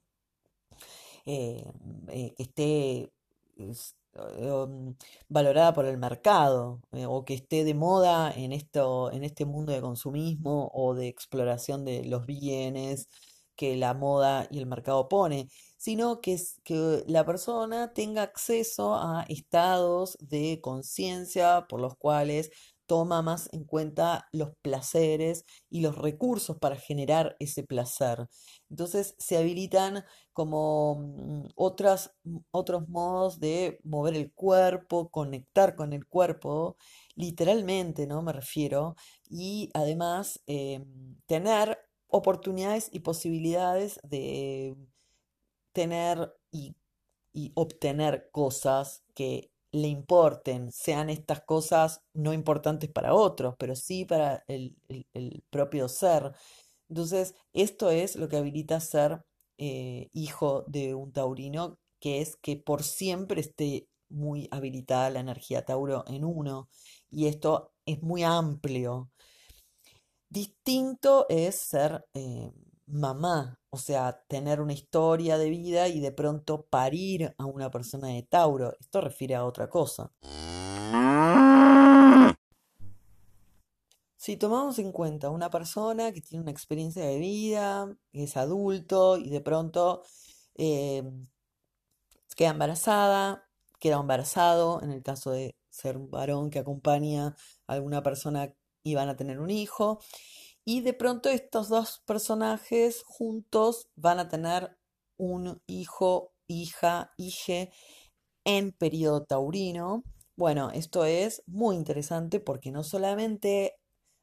eh, 1.27 1.65
eh, 2.09 2.35
que 2.37 2.43
esté 2.43 3.13
valorada 5.29 5.73
por 5.73 5.87
el 5.87 5.99
mercado 5.99 6.81
eh, 6.93 7.07
o 7.07 7.25
que 7.25 7.35
esté 7.35 7.65
de 7.65 7.75
moda 7.75 8.33
en 8.33 8.53
esto, 8.53 9.13
en 9.13 9.25
este 9.25 9.45
mundo 9.45 9.73
de 9.73 9.81
consumismo 9.81 10.71
o 10.75 10.95
de 10.95 11.09
exploración 11.09 11.85
de 11.85 12.05
los 12.05 12.27
bienes 12.27 13.09
que 13.57 13.77
la 13.77 13.95
moda 13.95 14.47
y 14.51 14.59
el 14.59 14.67
mercado 14.67 15.09
pone, 15.09 15.49
sino 15.79 16.21
que, 16.21 16.39
que 16.65 17.05
la 17.07 17.25
persona 17.25 17.93
tenga 17.93 18.23
acceso 18.23 18.95
a 18.95 19.25
estados 19.29 20.17
de 20.21 20.61
conciencia 20.61 21.67
por 21.69 21.81
los 21.81 21.97
cuales 21.97 22.51
toma 22.87 23.23
más 23.23 23.49
en 23.53 23.65
cuenta 23.65 24.29
los 24.33 24.51
placeres 24.63 25.45
y 25.69 25.81
los 25.81 25.97
recursos 25.99 26.59
para 26.59 26.77
generar 26.77 27.37
ese 27.41 27.63
placer. 27.65 28.29
Entonces 28.71 29.15
se 29.19 29.37
habilitan 29.37 30.05
como 30.33 30.97
mm, 31.01 31.49
otras, 31.57 32.15
mm, 32.25 32.39
otros 32.51 32.89
modos 32.89 33.41
de 33.41 33.79
mover 33.85 34.15
el 34.15 34.33
cuerpo, 34.33 35.11
conectar 35.11 35.77
con 35.77 35.93
el 35.93 36.07
cuerpo, 36.07 36.77
literalmente, 37.15 38.07
¿no? 38.07 38.23
Me 38.23 38.33
refiero, 38.33 38.97
y 39.29 39.71
además 39.75 40.41
em, 40.47 41.17
tener 41.27 41.79
oportunidades 42.09 42.89
y 42.93 43.01
posibilidades 43.01 44.01
de 44.03 44.77
tener 45.73 46.33
y, 46.51 46.75
obtener 47.55 48.31
cosas 48.33 49.05
que 49.15 49.51
le 49.77 49.89
importen, 49.89 50.73
sean 50.73 51.11
estas 51.11 51.43
cosas 51.43 52.03
no 52.15 52.33
importantes 52.33 52.91
para 52.91 53.15
otros, 53.15 53.57
pero 53.59 53.77
sí 53.77 54.07
para 54.07 54.43
el, 54.49 54.75
propio 55.51 55.89
ser. 55.89 56.33
Entonces, 56.89 57.35
esto 57.53 57.91
es 57.91 58.17
lo 58.17 58.29
que 58.29 58.39
habilita 58.39 58.81
ser 58.81 59.23
eh, 59.59 60.09
hijo 60.13 60.65
de 60.67 60.95
un 60.95 61.13
taurino, 61.13 61.79
que 62.01 62.23
es 62.23 62.37
que 62.37 62.57
por 62.57 62.83
siempre 62.85 63.41
esté 63.43 63.89
muy 64.09 64.49
habilitada 64.51 65.11
la 65.11 65.21
energía 65.21 65.65
tauro 65.65 66.05
en 66.07 66.25
uno. 66.25 66.69
Y 67.11 67.27
esto 67.27 67.73
es 67.85 68.03
muy 68.03 68.23
amplio. 68.23 69.11
Distinto 70.31 71.27
es 71.29 71.57
ser 71.57 72.07
eh, 72.15 72.51
mamá, 72.87 73.59
o 73.77 73.79
sea, 73.79 74.25
tener 74.27 74.63
una 74.63 74.73
historia 74.73 75.37
de 75.37 75.51
vida 75.51 75.87
y 75.89 76.01
de 76.01 76.11
pronto 76.11 76.65
parir 76.65 77.35
a 77.37 77.45
una 77.45 77.71
persona 77.71 78.09
de 78.09 78.23
Tauro. 78.23 78.73
Esto 78.81 79.03
refiere 79.03 79.35
a 79.35 79.45
otra 79.45 79.69
cosa. 79.69 80.11
Si 84.17 84.39
tomamos 84.39 84.79
en 84.79 84.93
cuenta 84.93 85.29
una 85.29 85.51
persona 85.51 86.11
que 86.13 86.23
tiene 86.23 86.41
una 86.43 86.53
experiencia 86.53 87.05
de 87.05 87.19
vida, 87.19 87.95
es 88.15 88.39
adulto 88.39 89.19
y 89.19 89.29
de 89.29 89.43
pronto 89.43 90.03
eh, 90.55 91.03
queda 92.35 92.49
embarazada, 92.53 93.47
queda 93.79 93.97
embarazado, 93.97 94.81
en 94.83 94.91
el 94.91 95.03
caso 95.03 95.33
de 95.33 95.55
ser 95.69 95.99
un 95.99 96.11
varón 96.11 96.49
que 96.49 96.61
acompaña 96.61 97.37
a 97.67 97.75
alguna 97.75 98.03
persona 98.03 98.55
y 98.83 98.95
van 98.95 99.11
a 99.11 99.17
tener 99.17 99.39
un 99.39 99.51
hijo. 99.51 100.01
Y 100.69 100.81
de 100.81 100.95
pronto 100.95 101.29
estos 101.29 101.69
dos 101.69 102.03
personajes 102.07 103.05
juntos 103.07 103.89
van 103.95 104.19
a 104.19 104.29
tener 104.29 104.77
un 105.17 105.63
hijo, 105.69 106.33
hija, 106.49 107.13
hije 107.17 107.71
en 108.45 108.73
periodo 108.73 109.25
taurino. 109.25 110.03
Bueno, 110.35 110.73
esto 110.73 111.05
es 111.05 111.45
muy 111.47 111.77
interesante 111.77 112.41
porque 112.41 112.73
no 112.73 112.83
solamente 112.83 113.77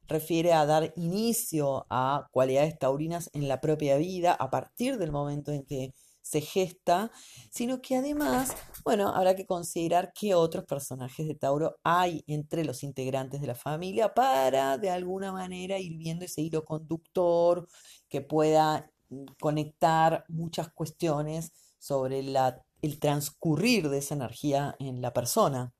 refiere 0.06 0.52
a 0.52 0.66
dar 0.66 0.92
inicio 0.96 1.86
a 1.88 2.28
cualidades 2.30 2.78
taurinas 2.78 3.30
en 3.32 3.48
la 3.48 3.62
propia 3.62 3.96
vida 3.96 4.34
a 4.34 4.50
partir 4.50 4.98
del 4.98 5.12
momento 5.12 5.50
en 5.50 5.64
que 5.64 5.94
se 6.24 6.40
gesta, 6.40 7.12
sino 7.50 7.82
que 7.82 7.96
además, 7.96 8.56
bueno, 8.82 9.14
habrá 9.14 9.36
que 9.36 9.44
considerar 9.44 10.12
qué 10.18 10.34
otros 10.34 10.64
personajes 10.64 11.28
de 11.28 11.34
Tauro 11.34 11.76
hay 11.84 12.24
entre 12.26 12.64
los 12.64 12.82
integrantes 12.82 13.42
de 13.42 13.46
la 13.46 13.54
familia 13.54 14.14
para 14.14 14.78
de 14.78 14.88
alguna 14.88 15.32
manera 15.32 15.78
ir 15.78 15.98
viendo 15.98 16.24
ese 16.24 16.40
hilo 16.40 16.64
conductor 16.64 17.68
que 18.08 18.22
pueda 18.22 18.90
mm, 19.10 19.24
conectar 19.38 20.24
muchas 20.28 20.72
cuestiones 20.72 21.52
sobre 21.78 22.20
el 22.20 22.98
transcurrir 23.00 23.90
de 23.90 23.98
esa 23.98 24.14
energía 24.14 24.76
en 24.78 25.02
la 25.02 25.12
persona 25.12 25.74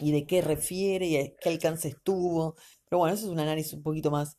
y 0.00 0.12
de 0.12 0.26
qué 0.28 0.42
refiere 0.42 1.06
y 1.06 1.34
qué 1.40 1.48
alcance 1.48 1.88
estuvo. 1.88 2.54
Pero 2.88 2.98
bueno, 3.00 3.14
eso 3.14 3.26
es 3.26 3.32
un 3.32 3.40
análisis 3.40 3.72
un 3.72 3.82
poquito 3.82 4.12
más, 4.12 4.38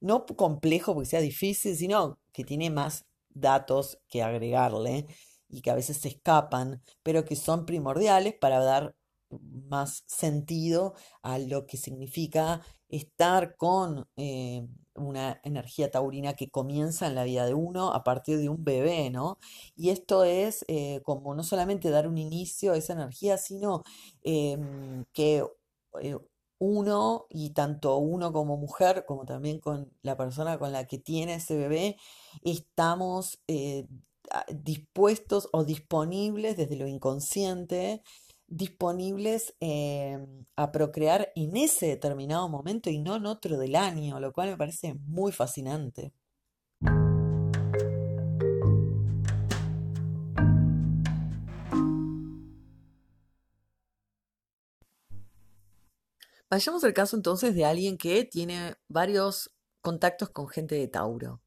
no 0.00 0.24
complejo 0.24 0.94
porque 0.94 1.08
sea 1.10 1.20
difícil, 1.20 1.76
sino 1.76 2.20
que 2.32 2.44
tiene 2.44 2.70
más 2.70 3.06
datos 3.34 3.98
que 4.08 4.22
agregarle 4.22 5.06
y 5.48 5.62
que 5.62 5.70
a 5.70 5.74
veces 5.74 5.98
se 5.98 6.08
escapan, 6.08 6.82
pero 7.02 7.24
que 7.24 7.36
son 7.36 7.66
primordiales 7.66 8.34
para 8.40 8.60
dar 8.60 8.96
más 9.40 10.04
sentido 10.06 10.94
a 11.22 11.38
lo 11.38 11.66
que 11.66 11.76
significa 11.76 12.62
estar 12.88 13.56
con 13.56 14.06
eh, 14.16 14.66
una 14.94 15.40
energía 15.42 15.90
taurina 15.90 16.34
que 16.34 16.50
comienza 16.50 17.06
en 17.06 17.14
la 17.14 17.24
vida 17.24 17.46
de 17.46 17.54
uno 17.54 17.92
a 17.92 18.04
partir 18.04 18.38
de 18.38 18.48
un 18.48 18.64
bebé, 18.64 19.10
¿no? 19.10 19.38
Y 19.74 19.90
esto 19.90 20.24
es 20.24 20.64
eh, 20.68 21.00
como 21.04 21.34
no 21.34 21.42
solamente 21.42 21.90
dar 21.90 22.06
un 22.08 22.18
inicio 22.18 22.72
a 22.72 22.76
esa 22.76 22.92
energía, 22.92 23.38
sino 23.38 23.82
em, 24.22 25.04
que 25.12 25.44
eh, 26.00 26.16
uno, 26.64 27.26
y 27.30 27.50
tanto 27.50 27.98
uno 27.98 28.32
como 28.32 28.56
mujer, 28.56 29.04
como 29.06 29.26
también 29.26 29.60
con 29.60 29.92
la 30.02 30.16
persona 30.16 30.58
con 30.58 30.72
la 30.72 30.86
que 30.86 30.98
tiene 30.98 31.34
ese 31.34 31.56
bebé, 31.56 31.96
estamos 32.42 33.40
eh, 33.48 33.86
dispuestos 34.48 35.48
o 35.52 35.64
disponibles 35.64 36.56
desde 36.56 36.76
lo 36.76 36.86
inconsciente, 36.86 38.02
disponibles 38.46 39.54
em, 39.60 40.46
a 40.56 40.72
procrear 40.72 41.32
en 41.36 41.56
ese 41.56 41.86
determinado 41.86 42.48
momento 42.48 42.90
y 42.90 42.98
no 42.98 43.16
en 43.16 43.26
otro 43.26 43.58
del 43.58 43.76
año, 43.76 44.20
lo 44.20 44.32
cual 44.32 44.50
me 44.50 44.56
parece 44.56 44.94
muy 45.06 45.32
fascinante. 45.32 46.12
Vayamos 56.50 56.84
al 56.84 56.94
caso 56.94 57.16
entonces 57.16 57.54
de 57.54 57.64
alguien 57.64 57.98
que 57.98 58.24
tiene 58.24 58.76
varios 58.88 59.54
contactos 59.80 60.30
con 60.30 60.48
gente 60.48 60.74
de 60.76 60.88
Tauro. 60.88 61.42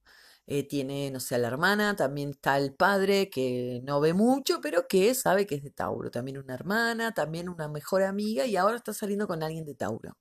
Eh, 0.47 0.63
tiene, 0.67 1.11
no 1.11 1.19
sé, 1.19 1.35
a 1.35 1.39
la 1.39 1.49
hermana, 1.49 1.95
también 1.97 2.29
está 2.31 2.57
el 2.57 2.73
padre 2.73 3.29
que 3.29 3.81
no 3.83 3.99
ve 3.99 4.13
mucho, 4.13 4.61
pero 4.61 4.87
que 4.87 5.13
sabe 5.13 5.45
que 5.45 5.55
es 5.55 5.63
de 5.63 5.71
Tauro. 5.71 6.09
También 6.11 6.37
una 6.37 6.53
hermana, 6.53 7.13
también 7.13 7.49
una 7.49 7.67
mejor 7.67 8.03
amiga 8.03 8.45
y 8.45 8.55
ahora 8.55 8.77
está 8.77 8.93
saliendo 8.93 9.27
con 9.27 9.43
alguien 9.43 9.65
de 9.65 9.75
Tauro. 9.75 10.17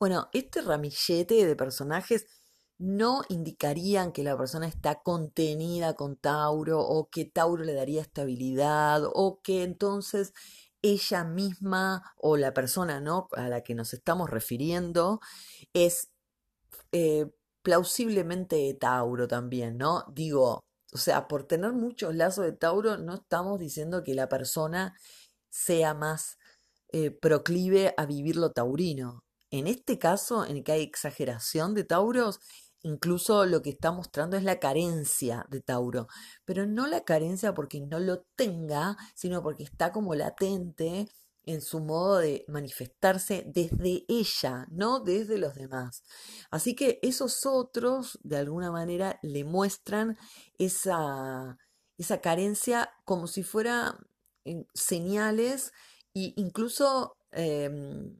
Bueno, 0.00 0.28
este 0.32 0.62
ramillete 0.62 1.46
de 1.46 1.56
personajes 1.56 2.26
no 2.78 3.22
indicarían 3.28 4.12
que 4.12 4.22
la 4.22 4.36
persona 4.36 4.66
está 4.66 5.02
contenida 5.02 5.94
con 5.94 6.16
Tauro 6.16 6.80
o 6.80 7.08
que 7.08 7.24
Tauro 7.24 7.64
le 7.64 7.74
daría 7.74 8.02
estabilidad 8.02 9.02
o 9.14 9.40
que 9.42 9.62
entonces 9.62 10.34
ella 10.92 11.24
misma 11.24 12.14
o 12.16 12.36
la 12.36 12.52
persona 12.54 13.00
¿no? 13.00 13.28
a 13.32 13.48
la 13.48 13.62
que 13.62 13.74
nos 13.74 13.92
estamos 13.94 14.30
refiriendo 14.30 15.20
es 15.72 16.10
eh, 16.92 17.26
plausiblemente 17.62 18.72
Tauro 18.74 19.26
también, 19.28 19.76
¿no? 19.76 20.04
Digo, 20.14 20.60
o 20.92 20.98
sea, 20.98 21.28
por 21.28 21.44
tener 21.44 21.72
muchos 21.72 22.14
lazos 22.14 22.44
de 22.44 22.52
Tauro, 22.52 22.96
no 22.98 23.14
estamos 23.14 23.58
diciendo 23.58 24.04
que 24.04 24.14
la 24.14 24.28
persona 24.28 24.94
sea 25.50 25.94
más 25.94 26.38
eh, 26.92 27.10
proclive 27.10 27.94
a 27.96 28.06
vivir 28.06 28.36
lo 28.36 28.52
taurino. 28.52 29.24
En 29.50 29.66
este 29.66 29.98
caso, 29.98 30.44
en 30.44 30.58
el 30.58 30.64
que 30.64 30.72
hay 30.72 30.82
exageración 30.82 31.74
de 31.74 31.84
Tauros, 31.84 32.40
Incluso 32.82 33.46
lo 33.46 33.62
que 33.62 33.70
está 33.70 33.90
mostrando 33.90 34.36
es 34.36 34.44
la 34.44 34.60
carencia 34.60 35.46
de 35.50 35.60
Tauro, 35.60 36.08
pero 36.44 36.66
no 36.66 36.86
la 36.86 37.04
carencia 37.04 37.54
porque 37.54 37.80
no 37.80 37.98
lo 37.98 38.22
tenga, 38.36 38.96
sino 39.14 39.42
porque 39.42 39.64
está 39.64 39.92
como 39.92 40.14
latente 40.14 41.08
en 41.46 41.62
su 41.62 41.80
modo 41.80 42.18
de 42.18 42.44
manifestarse 42.48 43.44
desde 43.46 44.04
ella, 44.08 44.66
no 44.70 45.00
desde 45.00 45.38
los 45.38 45.54
demás. 45.54 46.02
Así 46.50 46.74
que 46.74 46.98
esos 47.02 47.46
otros, 47.46 48.18
de 48.22 48.36
alguna 48.36 48.70
manera, 48.72 49.18
le 49.22 49.44
muestran 49.44 50.18
esa, 50.58 51.56
esa 51.98 52.20
carencia 52.20 52.90
como 53.04 53.28
si 53.28 53.44
fuera 53.44 53.96
eh, 54.44 54.66
señales 54.74 55.72
e 56.14 56.34
incluso 56.36 57.16
em, 57.30 58.18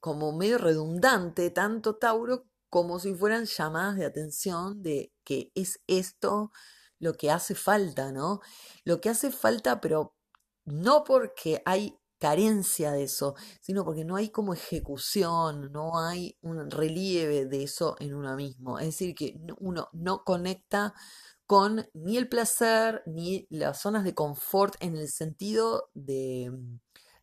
como 0.00 0.32
medio 0.32 0.58
redundante, 0.58 1.50
tanto 1.50 1.96
Tauro 1.96 2.46
como 2.74 2.98
si 2.98 3.14
fueran 3.14 3.44
llamadas 3.44 3.94
de 3.94 4.04
atención 4.04 4.82
de 4.82 5.12
que 5.22 5.52
es 5.54 5.80
esto 5.86 6.50
lo 6.98 7.14
que 7.14 7.30
hace 7.30 7.54
falta, 7.54 8.10
¿no? 8.10 8.40
Lo 8.82 9.00
que 9.00 9.10
hace 9.10 9.30
falta, 9.30 9.80
pero 9.80 10.16
no 10.64 11.04
porque 11.04 11.62
hay 11.66 11.96
carencia 12.18 12.90
de 12.90 13.04
eso, 13.04 13.36
sino 13.60 13.84
porque 13.84 14.04
no 14.04 14.16
hay 14.16 14.30
como 14.30 14.54
ejecución, 14.54 15.70
no 15.70 16.00
hay 16.00 16.36
un 16.40 16.68
relieve 16.68 17.46
de 17.46 17.62
eso 17.62 17.94
en 18.00 18.12
uno 18.12 18.34
mismo. 18.34 18.80
Es 18.80 18.86
decir, 18.86 19.14
que 19.14 19.36
uno 19.60 19.88
no 19.92 20.24
conecta 20.24 20.94
con 21.46 21.88
ni 21.94 22.16
el 22.16 22.28
placer 22.28 23.04
ni 23.06 23.46
las 23.50 23.80
zonas 23.82 24.02
de 24.02 24.16
confort 24.16 24.74
en 24.80 24.96
el 24.96 25.06
sentido 25.06 25.90
de 25.94 26.50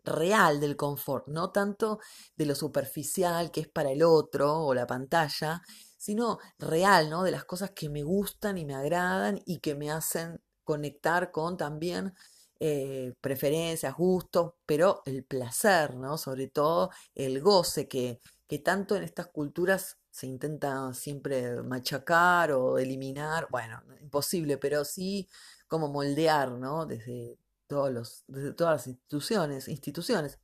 real 0.03 0.59
del 0.59 0.75
confort, 0.75 1.27
no 1.27 1.51
tanto 1.51 1.99
de 2.35 2.45
lo 2.45 2.55
superficial 2.55 3.51
que 3.51 3.61
es 3.61 3.67
para 3.67 3.91
el 3.91 4.03
otro 4.03 4.63
o 4.65 4.73
la 4.73 4.87
pantalla, 4.87 5.61
sino 5.97 6.39
real, 6.57 7.09
¿no? 7.09 7.23
De 7.23 7.31
las 7.31 7.45
cosas 7.45 7.71
que 7.71 7.89
me 7.89 8.03
gustan 8.03 8.57
y 8.57 8.65
me 8.65 8.75
agradan 8.75 9.41
y 9.45 9.59
que 9.59 9.75
me 9.75 9.91
hacen 9.91 10.41
conectar 10.63 11.31
con 11.31 11.57
también 11.57 12.13
eh, 12.59 13.13
preferencias, 13.21 13.95
gustos, 13.95 14.53
pero 14.65 15.01
el 15.05 15.23
placer, 15.23 15.95
¿no? 15.95 16.17
Sobre 16.17 16.47
todo 16.47 16.91
el 17.15 17.41
goce 17.41 17.87
que, 17.87 18.19
que 18.47 18.59
tanto 18.59 18.95
en 18.95 19.03
estas 19.03 19.27
culturas 19.27 19.97
se 20.11 20.27
intenta 20.27 20.93
siempre 20.93 21.63
machacar 21.63 22.51
o 22.51 22.77
eliminar, 22.77 23.47
bueno, 23.49 23.81
imposible, 24.01 24.57
pero 24.57 24.83
sí 24.85 25.27
como 25.67 25.87
moldear, 25.87 26.51
¿no? 26.51 26.85
Desde, 26.85 27.37
todos 27.71 27.89
los, 27.89 28.25
desde 28.27 28.51
todas 28.53 28.73
las 28.73 28.87
instituciones, 28.87 29.69
instituciones. 29.69 30.39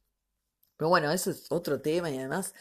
Pero 0.77 0.87
bueno, 0.87 1.11
eso 1.11 1.29
es 1.29 1.47
otro 1.49 1.81
tema 1.81 2.09
y 2.09 2.17
además 2.17 2.53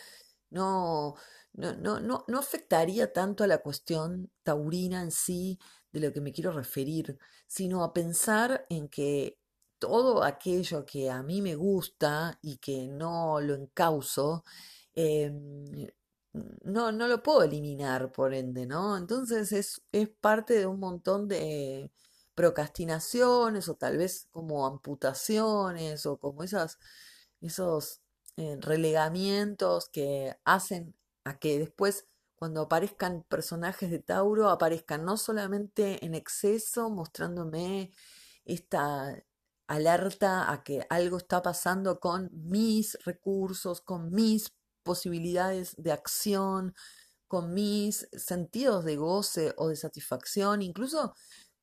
no, 0.51 1.15
no, 1.53 1.77
no, 1.77 2.01
no, 2.01 2.25
no 2.27 2.39
afectaría 2.39 3.13
tanto 3.13 3.45
a 3.45 3.47
la 3.47 3.59
cuestión 3.59 4.29
taurina 4.43 5.03
en 5.03 5.13
sí 5.13 5.61
de 5.93 6.01
lo 6.01 6.13
que 6.13 6.21
me 6.21 6.33
quiero 6.33 6.51
referir, 6.51 7.17
sino 7.47 7.85
a 7.85 7.93
pensar 7.93 8.67
en 8.69 8.89
que 8.89 9.39
todo 9.79 10.25
aquello 10.25 10.85
que 10.85 11.11
a 11.11 11.23
mí 11.23 11.43
me 11.43 11.55
gusta 11.55 12.37
y 12.43 12.57
que 12.59 12.89
no 12.89 13.41
lo 13.41 13.55
encauso, 13.55 14.43
em, 14.95 15.87
no, 16.65 16.91
no 16.93 17.07
lo 17.07 17.23
puedo 17.23 17.43
eliminar, 17.45 18.11
por 18.13 18.35
ende, 18.35 18.67
¿no? 18.67 18.97
Entonces 18.97 19.53
es, 19.53 19.83
es 19.93 20.09
parte 20.09 20.55
de 20.59 20.67
un 20.67 20.81
montón 20.81 21.29
de, 21.29 21.93
procrastinaciones 22.37 23.69
o 23.69 23.75
tal 23.75 23.97
vez 23.97 24.29
como 24.31 24.67
amputaciones 24.67 26.07
o 26.07 26.19
como 26.19 26.45
esas, 26.45 26.79
esos 27.41 28.03
eh, 28.37 28.59
relegamientos 28.61 29.89
que 29.89 30.37
hacen 30.45 30.95
a 31.25 31.39
que 31.39 31.59
después 31.59 32.07
cuando 32.37 32.61
aparezcan 32.63 33.25
personajes 33.25 33.91
de 33.91 33.99
Tauro 34.01 34.51
aparezcan 34.51 35.05
no 35.05 35.17
solamente 35.17 36.05
en 36.05 36.15
exceso 36.15 36.91
mostrándome 36.91 37.93
esta 38.45 39.25
alerta 39.67 40.53
a 40.53 40.63
que 40.63 40.87
algo 40.91 41.17
está 41.17 41.41
pasando 41.43 41.99
con 42.01 42.31
mis 42.33 42.99
recursos, 43.05 43.81
con 43.81 44.11
mis 44.13 44.53
posibilidades 44.83 45.75
de 45.79 45.93
acción, 45.93 46.75
con 47.27 47.55
mis 47.55 48.09
sentidos 48.13 48.85
de 48.85 48.97
goce 48.97 49.55
o 49.57 49.69
de 49.69 49.77
satisfacción, 49.77 50.63
incluso 50.63 51.15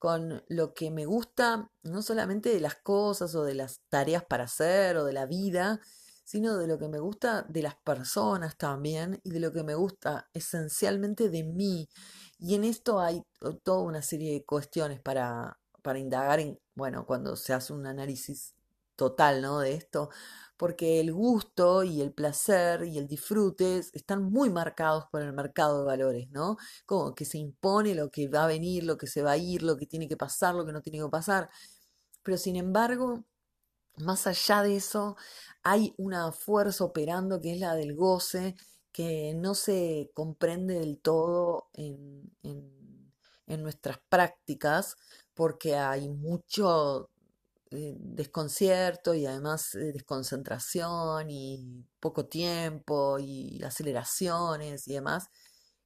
con 0.03 0.43
lo 0.49 0.73
que 0.73 0.91
me 0.91 1.05
gusta, 1.05 1.71
no 1.81 2.01
solamente 2.01 2.49
de 2.49 2.59
las 2.59 2.75
cosas 2.75 3.35
o 3.35 3.45
de 3.45 3.53
las 3.53 3.79
tareas 3.87 4.25
para 4.25 4.43
hacer 4.43 4.97
o 4.97 5.05
de 5.05 5.13
la 5.13 5.25
vida, 5.25 5.79
sino 6.25 6.57
de 6.57 6.67
lo 6.67 6.77
que 6.77 6.89
me 6.89 6.99
gusta 6.99 7.43
de 7.43 7.61
las 7.61 7.75
personas 7.75 8.57
también 8.57 9.21
y 9.23 9.29
de 9.29 9.39
lo 9.39 9.53
que 9.53 9.63
me 9.63 9.75
gusta 9.75 10.29
esencialmente 10.33 11.29
de 11.29 11.45
mí. 11.45 11.87
Y 12.37 12.55
en 12.55 12.65
esto 12.65 12.99
hay 12.99 13.23
toda 13.63 13.79
una 13.79 14.01
serie 14.01 14.33
de 14.33 14.43
cuestiones 14.43 14.99
para, 14.99 15.57
para 15.81 15.99
indagar 15.99 16.41
en, 16.41 16.59
bueno, 16.75 17.05
cuando 17.05 17.37
se 17.37 17.53
hace 17.53 17.71
un 17.71 17.87
análisis 17.87 18.55
total, 18.95 19.41
¿no? 19.41 19.59
De 19.59 19.73
esto, 19.73 20.09
porque 20.57 20.99
el 20.99 21.13
gusto 21.13 21.83
y 21.83 22.01
el 22.01 22.13
placer 22.13 22.83
y 22.85 22.97
el 22.97 23.07
disfrute 23.07 23.79
están 23.93 24.23
muy 24.23 24.49
marcados 24.49 25.05
por 25.11 25.21
el 25.21 25.33
mercado 25.33 25.79
de 25.79 25.85
valores, 25.85 26.29
¿no? 26.31 26.57
Como 26.85 27.15
que 27.15 27.25
se 27.25 27.37
impone 27.37 27.95
lo 27.95 28.09
que 28.11 28.27
va 28.27 28.45
a 28.45 28.47
venir, 28.47 28.83
lo 28.83 28.97
que 28.97 29.07
se 29.07 29.21
va 29.23 29.31
a 29.31 29.37
ir, 29.37 29.63
lo 29.63 29.77
que 29.77 29.87
tiene 29.87 30.07
que 30.07 30.17
pasar, 30.17 30.55
lo 30.55 30.65
que 30.65 30.73
no 30.73 30.81
tiene 30.81 30.99
que 30.99 31.09
pasar. 31.09 31.49
Pero 32.23 32.37
sin 32.37 32.55
embargo, 32.55 33.25
más 33.97 34.27
allá 34.27 34.63
de 34.63 34.75
eso, 34.77 35.15
hay 35.63 35.93
una 35.97 36.31
fuerza 36.31 36.83
operando 36.83 37.41
que 37.41 37.53
es 37.53 37.59
la 37.59 37.75
del 37.75 37.95
goce, 37.95 38.55
que 38.91 39.33
no 39.35 39.55
se 39.55 40.11
comprende 40.13 40.79
del 40.79 40.99
todo 40.99 41.69
en, 41.73 42.31
nuestras 43.47 43.99
prácticas, 44.09 44.95
porque 45.35 45.75
hay 45.75 46.09
mucho 46.09 47.11
eh, 47.75 47.95
desconcierto 47.99 49.13
y 49.13 49.25
además 49.25 49.75
eh, 49.75 49.91
desconcentración 49.93 51.29
y 51.29 51.85
poco 51.99 52.25
tiempo 52.27 53.17
y 53.19 53.61
aceleraciones 53.63 54.87
y 54.87 54.93
demás 54.93 55.29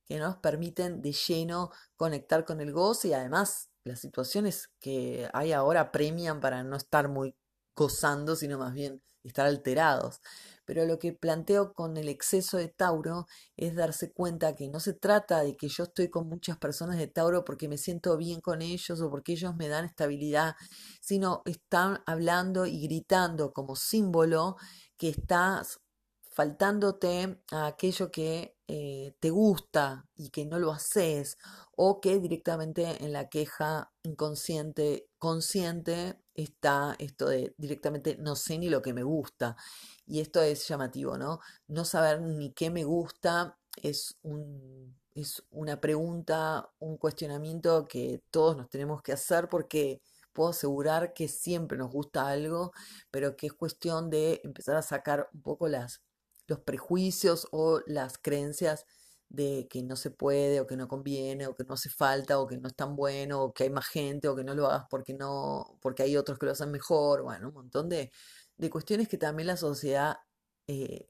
que 0.06 0.20
nos 0.20 0.38
permiten 0.38 1.02
de 1.02 1.12
lleno 1.12 1.72
conectar 1.96 2.46
con 2.46 2.62
el 2.62 2.72
goce 2.72 3.10
y 3.10 3.14
además 3.14 3.70
las 3.84 4.00
situaciones 4.00 4.70
que 4.80 5.30
hay 5.34 5.52
ahora 5.52 5.92
premian 5.92 6.40
para 6.40 6.64
no 6.64 6.78
estar 6.78 7.10
muy 7.10 7.36
gozando, 7.76 8.36
sino 8.36 8.58
más 8.58 8.74
bien 8.74 9.02
estar 9.24 9.46
alterados. 9.46 10.22
Pero 10.68 10.86
lo 10.86 11.00
que 11.00 11.14
planteo 11.14 11.74
con 11.74 11.96
el 11.96 12.10
exceso 12.10 12.58
de 12.58 12.68
Tauro 12.68 13.26
es 13.56 13.74
darse 13.74 14.12
cuenta 14.12 14.54
que 14.54 14.68
no 14.68 14.82
se 14.82 14.94
trata 14.94 15.40
de 15.42 15.56
que 15.56 15.70
yo 15.70 15.86
estoy 15.86 16.10
con 16.10 16.28
muchas 16.28 16.58
personas 16.58 16.98
de 16.98 17.08
Tauro 17.08 17.46
porque 17.46 17.70
me 17.70 17.78
siento 17.78 18.18
bien 18.18 18.42
con 18.42 18.62
ellos 18.62 19.00
o 19.00 19.10
porque 19.10 19.32
ellos 19.32 19.56
me 19.56 19.70
dan 19.70 19.86
estabilidad, 19.86 20.56
sino 21.00 21.42
están 21.46 22.04
hablando 22.06 22.66
y 22.66 22.82
gritando 22.82 23.54
como 23.54 23.78
símbolo 23.78 24.58
que 24.98 25.08
estás 25.08 25.80
faltándote 26.38 27.42
a 27.52 27.66
aquello 27.66 28.12
que 28.12 28.56
eh, 28.68 29.16
te 29.20 29.32
gusta 29.32 30.08
y 30.16 30.30
que 30.30 30.46
no 30.46 30.60
lo 30.60 30.72
haces, 30.72 31.40
o 31.76 32.00
que 32.00 32.20
directamente 32.20 33.04
en 33.04 33.12
la 33.12 33.28
queja 33.28 33.92
inconsciente, 34.04 35.10
consciente, 35.18 36.22
está 36.36 36.96
esto 37.00 37.28
de 37.28 37.56
directamente 37.58 38.18
no 38.20 38.36
sé 38.36 38.60
ni 38.60 38.70
lo 38.70 38.84
que 38.84 38.94
me 38.94 39.02
gusta. 39.02 39.56
Y 40.06 40.20
esto 40.20 40.40
es 40.44 40.68
llamativo, 40.68 41.18
¿no? 41.18 41.40
No 41.68 41.86
saber 41.86 42.22
ni 42.22 42.52
qué 42.54 42.70
me 42.70 42.84
gusta 42.84 43.58
es, 43.76 44.16
un, 44.22 44.96
es 45.16 45.44
una 45.50 45.82
pregunta, 45.82 46.70
un 46.78 46.98
cuestionamiento 46.98 47.88
que 47.88 48.22
todos 48.30 48.56
nos 48.56 48.70
tenemos 48.70 49.02
que 49.02 49.14
hacer 49.14 49.50
porque 49.50 50.04
puedo 50.34 50.52
asegurar 50.52 51.14
que 51.14 51.28
siempre 51.28 51.80
nos 51.80 51.92
gusta 51.92 52.28
algo, 52.28 52.74
pero 53.10 53.36
que 53.36 53.48
es 53.48 53.54
cuestión 53.54 54.12
de 54.12 54.40
empezar 54.44 54.76
a 54.76 54.84
sacar 54.84 55.30
un 55.34 55.42
poco 55.42 55.68
las, 55.68 56.04
los 56.48 56.60
prejuicios 56.60 57.48
o 57.52 57.82
las 57.86 58.18
creencias 58.18 58.86
de 59.30 59.68
que 59.70 59.84
no 59.84 59.96
se 59.96 60.12
puede 60.12 60.62
o 60.62 60.68
que 60.68 60.78
no 60.78 60.88
conviene 60.88 61.48
o 61.48 61.56
que 61.56 61.64
no 61.66 61.74
hace 61.74 61.90
falta 61.90 62.40
o 62.40 62.48
que 62.48 62.58
no 62.58 62.68
es 62.70 62.76
tan 62.76 62.96
bueno 62.96 63.44
o 63.44 63.54
que 63.54 63.66
hay 63.66 63.70
más 63.70 63.88
gente 63.88 64.28
o 64.28 64.36
que 64.36 64.44
no 64.44 64.56
lo 64.56 64.68
hagas 64.68 64.86
porque 64.90 65.14
no 65.14 65.78
porque 65.82 66.04
hay 66.04 66.16
otros 66.18 66.40
que 66.40 66.46
lo 66.46 66.54
hacen 66.54 66.72
mejor 66.72 67.24
bueno 67.24 67.50
un 67.50 67.54
montón 67.54 67.90
de, 67.90 68.12
cuestiones 68.72 69.08
que 69.08 69.18
también 69.18 69.48
la 69.48 69.58
sociedad 69.58 70.18
eh, 70.68 71.10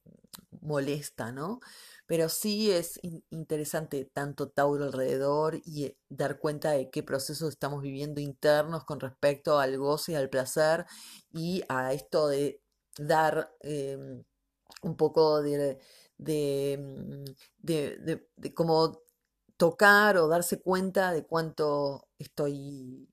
molesta 0.62 1.32
no 1.32 1.60
pero 2.08 2.30
sí 2.30 2.72
es 2.72 3.00
interesante 3.30 4.06
tanto 4.06 4.50
Tauro 4.50 4.86
alrededor 4.86 5.62
y 5.66 5.86
eh, 5.86 5.98
dar 6.10 6.40
cuenta 6.40 6.72
de 6.72 6.90
qué 6.90 7.04
procesos 7.04 7.50
estamos 7.50 7.82
viviendo 7.82 8.22
internos 8.22 8.84
con 8.86 9.00
respecto 9.00 9.60
al 9.60 9.78
goce 9.78 10.14
y 10.14 10.16
al 10.16 10.30
placer 10.30 10.86
y 11.32 11.64
a 11.70 11.94
esto 11.94 12.28
de 12.28 12.62
dar 12.98 13.52
em, 13.62 14.24
un 14.82 14.96
poco 14.96 15.42
de, 15.42 15.80
Mm, 16.20 17.26
de, 17.60 17.98
de, 18.00 18.28
de, 18.38 18.54
como 18.54 19.02
tocar 19.58 20.18
o 20.18 20.28
darse 20.28 20.62
cuenta 20.62 21.12
de 21.12 21.26
cuánto 21.26 22.10
estoy 22.18 23.08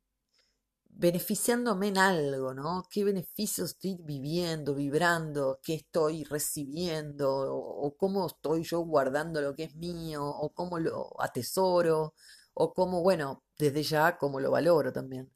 beneficiándome 0.97 1.89
en 1.89 1.99
algo, 1.99 2.55
¿no? 2.55 2.85
¿Qué 2.91 3.05
beneficios 3.05 3.71
estoy 3.73 3.97
viviendo, 4.01 4.75
vibrando, 4.75 5.61
qué 5.63 5.75
estoy 5.75 6.25
recibiendo, 6.25 7.29
o, 7.55 7.97
cómo 7.97 8.27
estoy 8.27 8.63
yo 8.65 8.81
guardando 8.81 9.41
lo 9.41 9.55
que 9.55 9.65
es 9.65 9.75
mío, 9.77 10.25
o 10.25 10.51
cómo 10.55 10.79
lo 10.79 11.21
atesoro, 11.21 12.15
o 12.55 12.73
cómo, 12.75 13.03
bueno, 13.03 13.45
desde 13.59 13.83
ya, 13.83 14.17
cómo 14.19 14.41
lo 14.41 14.51
valoro 14.53 14.93
también. 14.93 15.33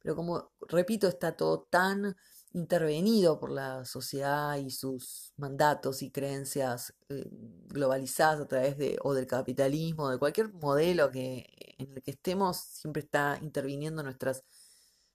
Pero 0.00 0.16
como, 0.16 0.52
repito, 0.68 1.08
está 1.08 1.36
todo 1.36 1.66
tan 1.70 2.16
intervenido 2.52 3.38
por 3.38 3.50
la 3.52 3.84
sociedad 3.84 4.56
y 4.56 4.70
sus 4.70 5.32
mandatos 5.36 6.02
y 6.02 6.10
creencias 6.10 6.94
eh, 7.08 7.28
globalizadas 7.68 8.40
a 8.40 8.48
través 8.48 8.76
de 8.76 8.98
o 9.02 9.14
del 9.14 9.26
capitalismo, 9.26 10.10
de 10.10 10.18
cualquier 10.18 10.52
modelo 10.54 11.10
que 11.10 11.46
en 11.78 11.92
el 11.92 12.02
que 12.02 12.12
estemos, 12.12 12.58
siempre 12.58 13.02
está 13.02 13.38
interviniendo 13.42 14.02
nuestras, 14.02 14.44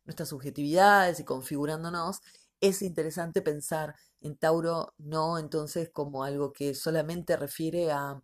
nuestras 0.06 0.30
subjetividades 0.30 1.20
y 1.20 1.26
configurándonos. 1.26 2.22
Es 2.62 2.82
interesante 2.82 3.42
pensar 3.42 3.96
en 4.22 4.38
Tauro 4.38 4.94
no 4.98 5.38
entonces 5.38 5.90
como 5.92 6.24
algo 6.24 6.54
que 6.54 6.74
solamente 6.74 7.38
refiere 7.38 7.92
a, 7.92 8.22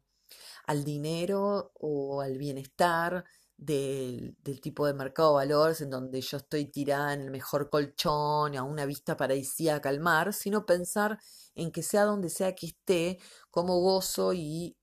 al 0.65 0.83
dinero 0.83 1.71
o 1.75 2.21
al 2.21 2.37
bienestar, 2.37 3.25
del, 3.61 4.35
tipo 4.59 4.87
de 4.87 4.93
mercado 4.93 5.37
de 5.37 5.45
valores 5.45 5.81
en 5.81 5.91
donde 5.91 6.19
yo 6.19 6.37
estoy 6.37 6.65
tirada 6.65 7.13
en 7.13 7.21
el 7.21 7.31
mejor 7.31 7.69
colchón, 7.69 8.57
a 8.57 8.63
una 8.63 8.85
vista 8.85 9.15
paradisíaca 9.15 9.89
al 9.89 9.99
mar, 9.99 10.33
sino 10.33 10.65
pensar 10.65 11.19
en 11.55 11.71
que 11.71 11.83
sea 11.83 12.03
donde 12.05 12.29
sea 12.29 12.55
que 12.55 12.67
esté, 12.67 13.19
como 13.51 13.79
gozo 13.79 14.33
y, 14.33 14.75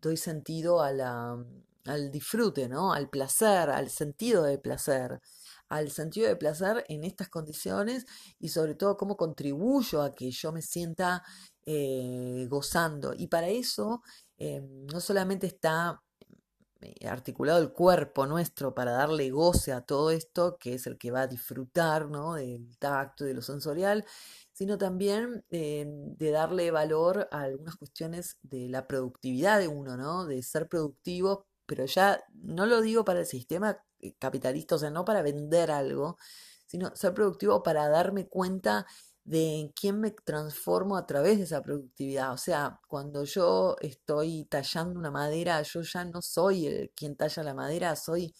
doy 0.00 0.16
sentido 0.16 0.80
a 0.82 0.92
la, 0.92 1.36
al 1.84 2.10
disfrute, 2.10 2.68
¿no? 2.68 2.94
al 2.94 3.10
placer, 3.10 3.68
al 3.70 3.90
sentido 3.90 4.44
de 4.44 4.58
placer 4.58 5.20
al 5.68 5.90
sentido 5.90 6.28
de 6.28 6.36
placer 6.36 6.84
en 6.88 7.04
estas 7.04 7.28
condiciones 7.28 8.06
y 8.38 8.50
sobre 8.50 8.74
todo 8.74 8.96
cómo 8.96 9.16
contribuyo 9.16 10.02
a 10.02 10.14
que 10.14 10.30
yo 10.30 10.52
me 10.52 10.62
sienta 10.62 11.24
eh, 11.66 12.46
gozando. 12.48 13.14
Y 13.16 13.26
para 13.28 13.48
eso 13.48 14.02
eh, 14.36 14.60
no 14.92 15.00
solamente 15.00 15.46
está 15.46 16.03
articulado 17.08 17.60
el 17.60 17.72
cuerpo 17.72 18.26
nuestro 18.26 18.74
para 18.74 18.92
darle 18.92 19.30
goce 19.30 19.72
a 19.72 19.82
todo 19.82 20.10
esto, 20.10 20.56
que 20.58 20.74
es 20.74 20.86
el 20.86 20.98
que 20.98 21.10
va 21.10 21.22
a 21.22 21.26
disfrutar 21.26 22.08
¿no? 22.08 22.34
del 22.34 22.76
tacto 22.78 23.24
y 23.24 23.28
de 23.28 23.34
lo 23.34 23.42
sensorial, 23.42 24.04
sino 24.52 24.78
también 24.78 25.44
eh, 25.50 25.84
de 25.86 26.30
darle 26.30 26.70
valor 26.70 27.28
a 27.30 27.42
algunas 27.42 27.76
cuestiones 27.76 28.38
de 28.42 28.68
la 28.68 28.86
productividad 28.86 29.58
de 29.58 29.68
uno, 29.68 29.96
¿no? 29.96 30.26
de 30.26 30.42
ser 30.42 30.68
productivo, 30.68 31.46
pero 31.66 31.86
ya 31.86 32.22
no 32.34 32.66
lo 32.66 32.80
digo 32.80 33.04
para 33.04 33.20
el 33.20 33.26
sistema 33.26 33.78
eh, 34.00 34.14
capitalista, 34.18 34.76
o 34.76 34.78
sea, 34.78 34.90
no 34.90 35.04
para 35.04 35.22
vender 35.22 35.70
algo, 35.70 36.16
sino 36.66 36.94
ser 36.94 37.14
productivo 37.14 37.62
para 37.62 37.88
darme 37.88 38.26
cuenta 38.28 38.86
de 39.24 39.60
en 39.60 39.68
quién 39.70 40.00
me 40.00 40.10
transformo 40.10 40.96
a 40.96 41.06
través 41.06 41.38
de 41.38 41.44
esa 41.44 41.62
productividad. 41.62 42.32
O 42.32 42.38
sea, 42.38 42.80
cuando 42.88 43.24
yo 43.24 43.76
estoy 43.80 44.44
tallando 44.46 44.98
una 44.98 45.10
madera, 45.10 45.62
yo 45.62 45.82
ya 45.82 46.04
no 46.04 46.22
soy 46.22 46.66
el 46.66 46.90
quien 46.94 47.16
talla 47.16 47.42
la 47.42 47.54
madera, 47.54 47.96
soy 47.96 48.34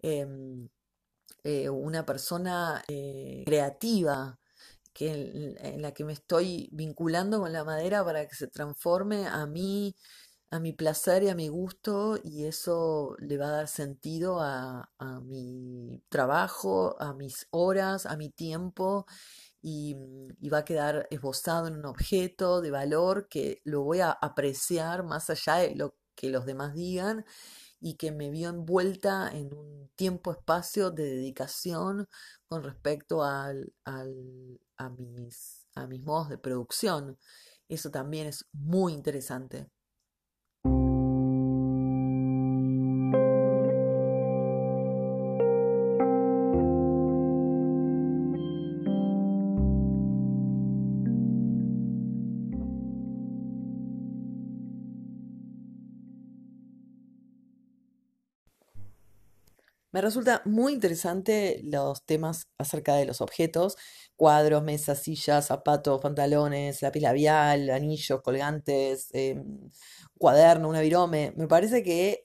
em, 0.00 0.68
eh, 1.44 1.68
una 1.70 2.04
persona 2.06 2.84
eh, 2.88 3.44
creativa 3.46 4.38
que 4.92 5.56
en, 5.62 5.82
la 5.82 5.92
que 5.92 6.04
me 6.04 6.12
estoy 6.12 6.68
vinculando 6.72 7.40
con 7.40 7.52
la 7.52 7.64
madera 7.64 8.04
para 8.04 8.26
que 8.28 8.34
se 8.34 8.48
transforme 8.48 9.26
a 9.28 9.46
mí, 9.46 9.96
a 10.50 10.60
mi 10.60 10.72
placer 10.72 11.22
y 11.24 11.28
a 11.30 11.34
mi 11.34 11.48
gusto, 11.48 12.18
y 12.22 12.44
eso 12.46 13.16
le 13.20 13.38
va 13.38 13.48
a 13.48 13.52
dar 13.52 13.68
sentido 13.68 14.40
a 14.40 14.90
mi 15.22 16.02
trabajo, 16.08 16.96
a 17.00 17.14
mis 17.14 17.46
horas, 17.50 18.06
a 18.06 18.16
mi 18.16 18.30
tiempo 18.30 19.06
Mm, 19.62 20.30
y, 20.40 20.48
va 20.50 20.58
a 20.58 20.64
quedar 20.64 21.08
esbozado 21.10 21.66
en 21.66 21.76
un 21.76 21.86
objeto 21.86 22.60
de 22.60 22.70
valor 22.70 23.28
que 23.28 23.60
lo 23.64 23.82
voy 23.82 24.00
a 24.00 24.10
apreciar 24.10 25.04
más 25.04 25.30
allá 25.30 25.56
de 25.56 25.74
lo 25.74 25.96
que 26.14 26.30
los 26.30 26.46
demás 26.46 26.74
digan 26.74 27.24
y 27.80 27.94
que 27.96 28.12
me 28.12 28.30
vio 28.30 28.50
envuelta 28.50 29.30
en 29.32 29.54
un 29.54 29.90
tiempo-espacio 29.96 30.90
de 30.90 31.04
dedicación 31.04 32.08
con 32.46 32.64
respecto 32.64 33.24
al, 33.24 33.72
al, 33.84 34.60
a, 34.76 34.90
mis, 34.90 35.66
a 35.74 35.86
mis 35.86 36.02
modos 36.02 36.28
de 36.28 36.38
producción. 36.38 37.18
Eso 37.68 37.90
también 37.90 38.26
es 38.28 38.46
muy 38.52 38.92
interesante. 38.94 39.68
Me 59.98 60.02
resulta 60.02 60.42
muy 60.44 60.74
interesante 60.74 61.60
los 61.64 62.04
temas 62.04 62.46
acerca 62.56 62.94
de 62.94 63.04
los 63.04 63.20
objetos, 63.20 63.76
cuadros, 64.14 64.62
mesas, 64.62 65.02
sillas, 65.02 65.46
zapatos, 65.46 66.00
pantalones, 66.00 66.82
lápiz 66.82 67.00
labial, 67.00 67.68
anillos, 67.70 68.22
colgantes, 68.22 69.08
em, 69.12 69.68
cuaderno, 70.16 70.68
una 70.68 70.82
virome. 70.82 71.32
Me 71.36 71.48
parece 71.48 71.82
que 71.82 72.22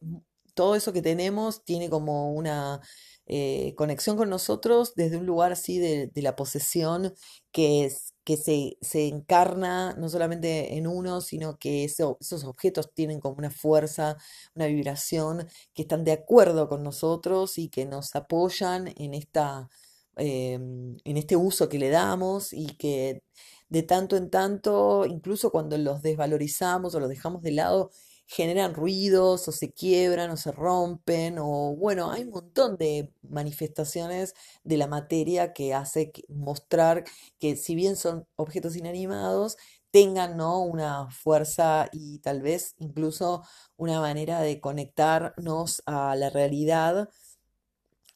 todo 0.54 0.76
eso 0.76 0.94
que 0.94 1.02
tenemos 1.02 1.66
tiene 1.66 1.90
como 1.90 2.32
una 2.34 2.80
eh, 3.26 3.74
conexión 3.76 4.18
con 4.18 4.30
nosotros 4.30 4.94
desde 4.96 5.18
un 5.18 5.26
lugar 5.26 5.52
así 5.52 5.80
de, 5.80 6.12
la 6.16 6.36
posesión 6.36 7.16
que, 7.52 7.86
es, 7.86 8.13
que 8.24 8.38
se, 8.38 8.78
se, 8.82 9.08
encarna 9.08 9.94
no 9.96 10.10
solamente 10.10 10.78
en 10.78 10.88
uno, 10.88 11.22
sino 11.22 11.58
que 11.58 11.84
esos 11.84 12.44
objetos 12.46 12.94
tienen 12.94 13.20
como 13.20 13.36
una 13.38 13.52
fuerza, 13.52 14.18
una 14.56 14.68
vibración, 14.68 15.48
que 15.74 15.84
están 15.84 16.04
de 16.04 16.14
acuerdo 16.14 16.70
con 16.70 16.84
nosotros 16.84 17.58
y 17.58 17.70
que 17.70 17.86
nos 17.86 18.16
apoyan 18.16 18.94
en 18.98 19.14
esta... 19.14 19.70
Em, 20.16 20.98
en 21.06 21.18
este 21.18 21.36
uso 21.36 21.70
que 21.70 21.80
le 21.80 21.90
damos 21.90 22.54
y 22.54 22.68
que 22.78 23.24
de 23.70 23.82
tanto 23.84 24.16
en 24.16 24.30
tanto, 24.30 25.06
incluso 25.08 25.52
cuando 25.52 25.78
los 25.80 26.04
desvalorizamos 26.04 26.94
o 26.94 27.00
los 27.00 27.10
dejamos 27.10 27.42
de 27.42 27.52
lado, 27.52 27.90
generan 28.28 28.74
ruidos 28.74 29.48
o 29.48 29.52
se 29.52 29.72
quiebran 29.72 30.32
o 30.32 30.38
se 30.38 30.52
rompen 30.52 31.38
o 31.40 31.76
bueno, 31.76 32.12
hay 32.12 32.24
un 32.24 32.32
montón 32.32 32.78
de 32.78 33.12
manifestaciones 33.22 34.34
de 34.64 34.78
la 34.78 34.88
materia 34.88 35.54
que 35.54 35.74
hace 35.74 36.12
mostrar 36.30 37.04
que 37.40 37.56
si 37.56 37.76
bien 37.76 37.96
son 37.96 38.28
objetos 38.36 38.76
inanimados, 38.76 39.58
tengan 39.92 40.38
¿no? 40.38 40.60
una 40.62 41.10
fuerza 41.12 41.88
y 41.92 42.20
tal 42.20 42.42
vez 42.42 42.74
incluso 42.80 43.44
una 43.78 44.00
manera 44.02 44.42
de 44.42 44.60
conectarnos 44.60 45.84
a 45.86 46.16
la 46.16 46.32
realidad 46.32 47.10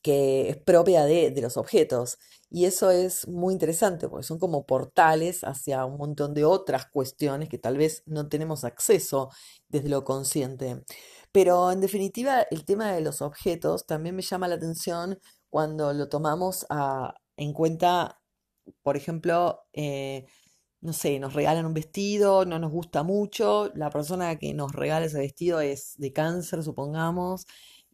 que 0.08 0.50
es 0.50 0.56
propia 0.56 1.04
de, 1.04 1.34
los 1.42 1.58
objetos. 1.58 2.18
Y 2.50 2.64
eso 2.64 2.92
es 2.92 3.28
muy 3.28 3.54
interesante 3.54 4.08
porque 4.08 4.26
son 4.26 4.40
como 4.40 4.66
portales 4.66 5.44
hacia 5.44 5.84
un 5.84 5.98
montón 5.98 6.34
de 6.34 6.46
otras 6.46 6.86
cuestiones 6.86 7.50
que 7.50 7.58
tal 7.58 7.76
vez 7.78 8.04
no 8.06 8.30
tenemos 8.30 8.64
acceso 8.64 9.30
desde 9.68 9.90
lo 9.90 10.06
consciente. 10.06 10.82
Pero 11.34 11.74
en 11.74 11.82
definitiva, 11.82 12.48
el 12.52 12.64
tema 12.64 12.94
de 12.94 13.02
los 13.02 13.22
objetos 13.22 13.86
también 13.86 14.16
me 14.16 14.22
llama 14.22 14.48
la 14.48 14.56
atención 14.56 15.20
cuando 15.50 15.92
lo 15.92 16.08
tomamos 16.08 16.66
en 17.36 17.52
cuenta, 17.52 18.22
por 18.84 18.96
ejemplo, 18.96 19.60
eh, 19.74 20.26
no 20.80 20.94
sé, 20.94 21.20
nos 21.20 21.34
regalan 21.34 21.66
un 21.66 21.74
vestido, 21.74 22.46
no 22.46 22.60
nos 22.60 22.72
gusta 22.72 23.04
mucho, 23.04 23.72
la 23.76 23.90
persona 23.90 24.38
que 24.38 24.54
nos 24.54 24.72
regala 24.72 25.06
ese 25.08 25.20
vestido 25.20 25.60
es 25.60 25.96
de 25.98 26.14
cáncer, 26.14 26.64
supongamos, 26.64 27.46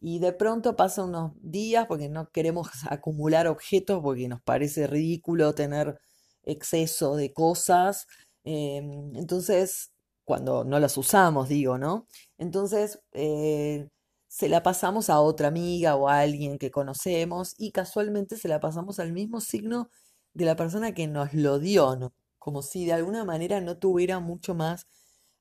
y 0.06 0.18
de 0.18 0.34
pronto 0.34 0.76
pasan 0.76 1.08
unos 1.08 1.32
días 1.40 1.86
porque 1.86 2.10
no 2.10 2.28
queremos 2.30 2.68
acumular 2.90 3.46
objetos 3.46 4.02
porque 4.02 4.28
nos 4.28 4.42
parece 4.42 4.86
ridículo 4.86 5.54
tener 5.54 5.98
exceso 6.42 7.16
de 7.16 7.32
cosas. 7.32 8.06
Em, 8.44 9.16
entonces, 9.16 9.92
cuando 10.24 10.62
no 10.64 10.78
las 10.78 10.98
usamos, 10.98 11.48
digo, 11.48 11.78
¿no? 11.78 12.06
Entonces, 12.36 13.00
eh, 13.12 13.88
se 14.28 14.50
la 14.50 14.62
pasamos 14.62 15.08
a 15.08 15.20
otra 15.20 15.48
amiga 15.48 15.96
o 15.96 16.08
a 16.10 16.20
alguien 16.20 16.58
que 16.58 16.70
conocemos 16.70 17.54
y 17.56 17.72
casualmente 17.72 18.36
se 18.36 18.48
la 18.48 18.60
pasamos 18.60 19.00
al 19.00 19.12
mismo 19.12 19.40
signo 19.40 19.88
de 20.34 20.44
la 20.44 20.56
persona 20.56 20.92
que 20.92 21.06
nos 21.08 21.32
lo 21.32 21.58
dio, 21.58 21.96
¿no? 21.96 22.12
Como 22.38 22.60
si 22.60 22.84
de 22.84 22.92
alguna 22.92 23.24
manera 23.24 23.62
no 23.62 23.78
tuviera 23.78 24.20
mucho 24.20 24.54
más 24.54 24.86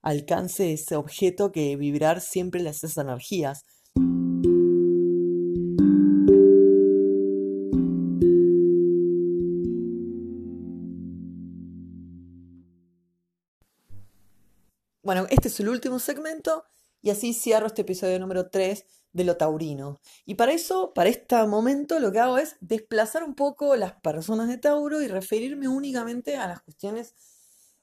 alcance 0.01 0.71
ese 0.73 0.95
objeto 0.95 1.51
que 1.51 1.75
vibrar 1.75 2.21
siempre 2.21 2.61
las 2.61 2.77
esas 2.77 2.97
energías. 2.97 3.65
Este 15.33 15.47
es 15.47 15.59
el 15.59 15.69
último 15.69 15.97
segmento 15.97 16.63
y 17.01 17.09
así 17.09 17.33
cierro 17.33 17.67
este 17.67 17.81
episodio 17.81 18.19
número 18.19 18.49
3 18.49 18.85
de 19.13 19.23
lo 19.23 19.35
taurino. 19.35 19.99
Y 20.25 20.35
para 20.35 20.53
eso, 20.53 20.93
para 20.93 21.09
este 21.09 21.35
momento, 21.47 21.99
lo 21.99 22.11
que 22.11 22.19
hago 22.19 22.37
es 22.37 22.55
desplazar 22.61 23.23
un 23.23 23.33
poco 23.33 23.75
las 23.75 23.93
personas 23.93 24.47
de 24.47 24.57
Tauro 24.57 25.01
y 25.01 25.07
referirme 25.07 25.67
únicamente 25.67 26.37
a 26.37 26.47
las 26.47 26.61
cuestiones 26.61 27.15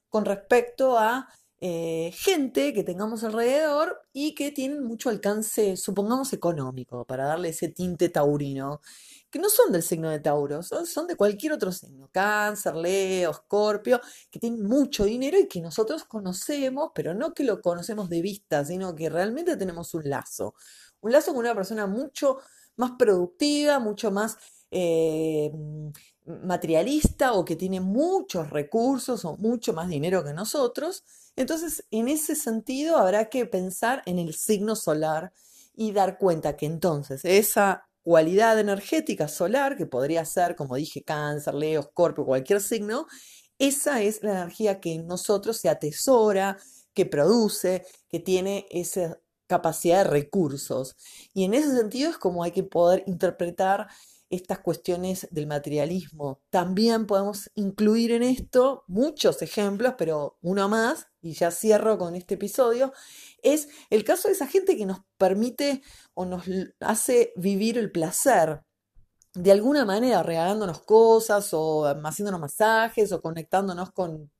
con 0.08 0.24
respecto 0.24 0.96
a 0.98 1.28
eh, 1.60 2.12
gente 2.14 2.72
que 2.72 2.84
tengamos 2.84 3.22
alrededor 3.24 4.00
y 4.12 4.34
que 4.34 4.50
tienen 4.52 4.84
mucho 4.84 5.10
alcance, 5.10 5.76
supongamos, 5.76 6.32
económico, 6.32 7.04
para 7.04 7.26
darle 7.26 7.50
ese 7.50 7.68
tinte 7.68 8.08
taurino 8.08 8.80
que 9.30 9.38
no 9.38 9.48
son 9.48 9.72
del 9.72 9.82
signo 9.82 10.10
de 10.10 10.18
Tauro, 10.18 10.62
son, 10.62 11.06
de 11.06 11.16
cualquier 11.16 11.52
otro 11.52 11.72
signo, 11.72 12.08
cáncer, 12.12 12.74
Leo, 12.74 13.30
Escorpio, 13.30 14.00
que 14.30 14.40
tienen 14.40 14.64
mucho 14.66 15.04
dinero 15.04 15.38
y 15.38 15.46
que 15.46 15.60
nosotros 15.60 16.04
conocemos, 16.04 16.90
pero 16.94 17.14
no 17.14 17.32
que 17.32 17.44
lo 17.44 17.62
conocemos 17.62 18.08
de 18.08 18.22
vista, 18.22 18.64
sino 18.64 18.94
que 18.94 19.08
realmente 19.08 19.56
tenemos 19.56 19.94
un 19.94 20.08
lazo. 20.08 20.54
Un 21.00 21.12
lazo 21.12 21.32
con 21.32 21.40
una 21.40 21.54
persona 21.54 21.86
mucho 21.86 22.38
más 22.76 22.92
productiva, 22.98 23.78
mucho 23.78 24.10
más 24.10 24.36
eh, 24.70 25.52
materialista 26.24 27.32
o 27.32 27.44
que 27.44 27.56
tiene 27.56 27.80
muchos 27.80 28.50
recursos 28.50 29.24
o 29.24 29.36
mucho 29.36 29.72
más 29.72 29.88
dinero 29.88 30.24
que 30.24 30.32
nosotros. 30.32 31.04
Entonces, 31.36 31.84
en 31.90 32.08
ese 32.08 32.34
sentido, 32.34 32.96
habrá 32.98 33.28
que 33.28 33.46
pensar 33.46 34.02
en 34.06 34.18
el 34.18 34.34
signo 34.34 34.76
solar 34.76 35.32
y 35.74 35.92
dar 35.92 36.18
cuenta 36.18 36.56
que 36.56 36.66
entonces 36.66 37.24
esa 37.24 37.88
cualidad 38.02 38.58
energética 38.58 39.28
solar, 39.28 39.76
que 39.76 39.86
podría 39.86 40.24
ser, 40.24 40.56
como 40.56 40.76
dije, 40.76 41.02
cáncer, 41.02 41.54
leo, 41.54 41.80
escorpio, 41.80 42.24
cualquier 42.24 42.60
signo, 42.60 43.06
esa 43.58 44.00
es 44.00 44.22
la 44.22 44.32
energía 44.32 44.80
que 44.80 44.94
en 44.94 45.06
nosotros 45.06 45.58
se 45.58 45.68
atesora, 45.68 46.58
que 46.94 47.06
produce, 47.06 47.84
que 48.08 48.18
tiene 48.18 48.66
esa 48.70 49.20
capacidad 49.46 50.04
de 50.04 50.10
recursos. 50.10 50.96
Y 51.34 51.44
en 51.44 51.54
ese 51.54 51.76
sentido 51.76 52.10
es 52.10 52.18
como 52.18 52.42
hay 52.42 52.52
que 52.52 52.62
poder 52.62 53.04
interpretar 53.06 53.88
estas 54.30 54.60
cuestiones 54.60 55.26
del 55.32 55.48
materialismo. 55.48 56.40
También 56.50 57.06
podemos 57.06 57.50
incluir 57.56 58.12
en 58.12 58.22
esto 58.22 58.84
muchos 58.86 59.42
ejemplos, 59.42 59.94
pero 59.98 60.38
uno 60.40 60.68
más, 60.68 61.08
y 61.20 61.34
ya 61.34 61.50
cierro 61.50 61.98
con 61.98 62.14
este 62.14 62.34
episodio, 62.34 62.92
es 63.42 63.68
el 63.90 64.04
caso 64.04 64.28
de 64.28 64.34
esa 64.34 64.46
gente 64.46 64.76
que 64.76 64.86
nos 64.86 65.00
permite 65.18 65.82
o 66.20 66.26
nos 66.26 66.44
hace 66.80 67.32
vivir 67.36 67.78
el 67.78 67.90
placer. 67.90 68.60
De 69.32 69.52
alguna 69.52 69.86
manera, 69.86 70.22
regalándonos 70.22 70.82
cosas 70.82 71.48
o 71.54 71.86
haciéndonos 71.86 72.40
masajes 72.40 73.10
o 73.12 73.22
conectándonos 73.22 73.90
con 73.92 74.30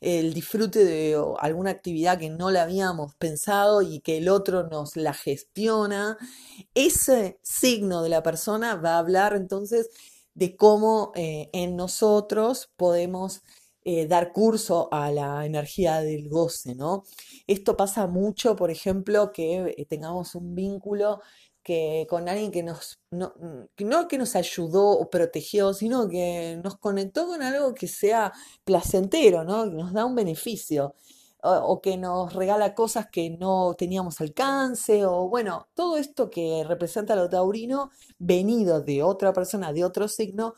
el 0.00 0.32
disfrute 0.32 0.82
de 0.82 1.22
alguna 1.40 1.72
actividad 1.72 2.18
que 2.18 2.30
no 2.30 2.50
la 2.50 2.62
habíamos 2.62 3.14
pensado 3.16 3.82
y 3.82 4.00
que 4.00 4.16
el 4.16 4.30
otro 4.30 4.62
nos 4.62 4.96
la 4.96 5.12
gestiona. 5.12 6.16
Ese 6.74 7.38
signo 7.42 8.02
de 8.02 8.08
la 8.08 8.22
persona 8.22 8.76
va 8.76 8.94
a 8.94 8.98
hablar 8.98 9.34
entonces 9.34 9.90
de 10.32 10.56
cómo 10.56 11.12
eh, 11.16 11.50
en 11.52 11.76
nosotros 11.76 12.70
podemos 12.76 13.42
eh, 13.84 14.06
dar 14.06 14.32
curso 14.32 14.88
a 14.92 15.10
la 15.10 15.46
energía 15.46 16.00
del 16.00 16.28
goce, 16.28 16.74
¿no? 16.74 17.04
Esto 17.46 17.76
pasa 17.76 18.06
mucho, 18.06 18.54
por 18.56 18.70
ejemplo, 18.70 19.32
que 19.32 19.74
eh, 19.76 19.86
tengamos 19.86 20.34
un 20.34 20.54
vínculo 20.54 21.20
que 21.62 22.06
con 22.08 22.28
alguien 22.28 22.50
que 22.50 22.62
nos, 22.62 22.98
no, 23.10 23.34
que 23.76 23.84
no 23.84 24.08
que 24.08 24.18
nos 24.18 24.36
ayudó 24.36 24.90
o 24.90 25.10
protegió, 25.10 25.74
sino 25.74 26.08
que 26.08 26.60
nos 26.62 26.78
conectó 26.78 27.26
con 27.26 27.42
algo 27.42 27.74
que 27.74 27.86
sea 27.88 28.32
placentero, 28.64 29.44
¿no? 29.44 29.64
Que 29.64 29.76
nos 29.76 29.92
da 29.92 30.04
un 30.04 30.14
beneficio. 30.14 30.94
O, 31.42 31.80
que 31.80 31.96
nos 31.96 32.34
regala 32.34 32.74
cosas 32.74 33.06
que 33.10 33.30
no 33.30 33.74
teníamos 33.74 34.20
alcance, 34.20 35.06
o 35.06 35.26
bueno, 35.30 35.68
todo 35.72 35.96
esto 35.96 36.28
que 36.28 36.64
representa 36.68 37.16
lo 37.16 37.30
taurino, 37.30 37.90
venido 38.18 38.82
de 38.82 39.02
otra 39.02 39.32
persona, 39.32 39.72
de 39.72 39.82
otro 39.84 40.06
signo, 40.06 40.54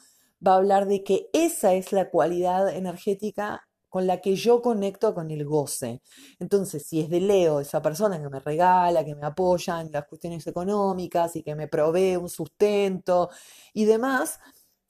va 0.47 0.55
a 0.55 0.57
hablar 0.57 0.87
de 0.87 1.03
que 1.05 1.29
esa 1.33 1.75
es 1.75 1.93
la 1.93 2.11
cualidad 2.11 2.75
energética 2.75 3.63
con 3.89 4.07
la 4.07 4.23
que 4.23 4.37
yo 4.37 4.63
conecto 4.63 5.15
con 5.15 5.31
el 5.31 5.45
goce. 5.45 6.01
Entonces, 6.39 6.87
si 6.87 7.01
es 7.01 7.11
de 7.11 7.21
Leo, 7.21 7.61
esa 7.61 7.83
persona 7.83 8.21
que 8.21 8.31
me 8.31 8.41
regala, 8.41 9.05
que 9.05 9.15
me 9.15 9.27
apoya 9.27 9.83
en 9.83 9.93
las 9.93 10.07
cuestiones 10.07 10.47
económicas 10.47 11.37
y 11.37 11.43
que 11.43 11.55
me 11.55 11.69
provee 11.69 12.17
un 12.17 12.31
sustento 12.31 13.29
y 13.75 13.85
demás, 13.85 14.41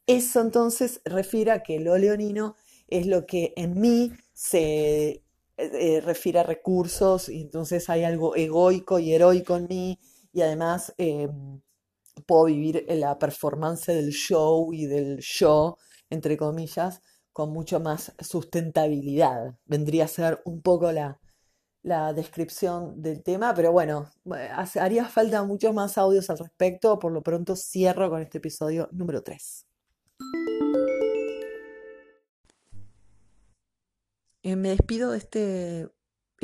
eso 0.06 0.40
entonces 0.40 1.00
refiere 1.04 1.50
a 1.50 1.62
que 1.62 1.80
lo 1.80 1.98
leonino 1.98 2.54
es 2.88 3.06
lo 3.06 3.26
que 3.26 3.52
en 3.56 3.80
mí 3.80 4.12
se 4.32 5.08
eh, 5.10 5.22
eh, 5.56 6.00
refiere 6.00 6.40
a 6.40 6.42
recursos 6.44 7.28
y 7.28 7.42
entonces 7.42 7.90
hay 7.90 8.04
algo 8.04 8.36
egoico 8.36 8.98
y 8.98 9.12
heroico 9.12 9.56
en 9.56 9.66
mí 9.68 9.98
y 10.32 10.42
además 10.42 10.94
em, 10.98 11.60
puedo 12.26 12.44
vivir 12.44 12.84
la 12.88 13.18
performance 13.18 13.86
del 13.86 14.10
show 14.10 14.72
y 14.72 14.86
del 14.86 15.18
show, 15.18 15.76
entre 16.10 16.36
comillas, 16.36 17.00
con 17.32 17.52
mucho 17.52 17.80
más 17.80 18.12
sustentabilidad. 18.20 19.58
Vendría 19.64 20.04
a 20.04 20.08
ser 20.08 20.42
un 20.44 20.62
poco 20.62 20.92
la, 20.92 21.20
la 21.82 22.12
descripción 22.12 23.00
del 23.02 23.22
tema, 23.22 23.54
pero 23.54 23.72
bueno, 23.72 24.10
haría 24.80 25.06
falta 25.06 25.42
muchos 25.42 25.74
más 25.74 25.98
audios 25.98 26.30
al 26.30 26.38
respecto. 26.38 26.98
Por 26.98 27.12
lo 27.12 27.22
pronto 27.22 27.56
cierro 27.56 28.10
con 28.10 28.22
este 28.22 28.38
episodio 28.38 28.88
número 28.92 29.22
3. 29.22 29.66
Eh, 34.44 34.56
me 34.56 34.70
despido 34.70 35.12
de 35.12 35.18
este 35.18 35.88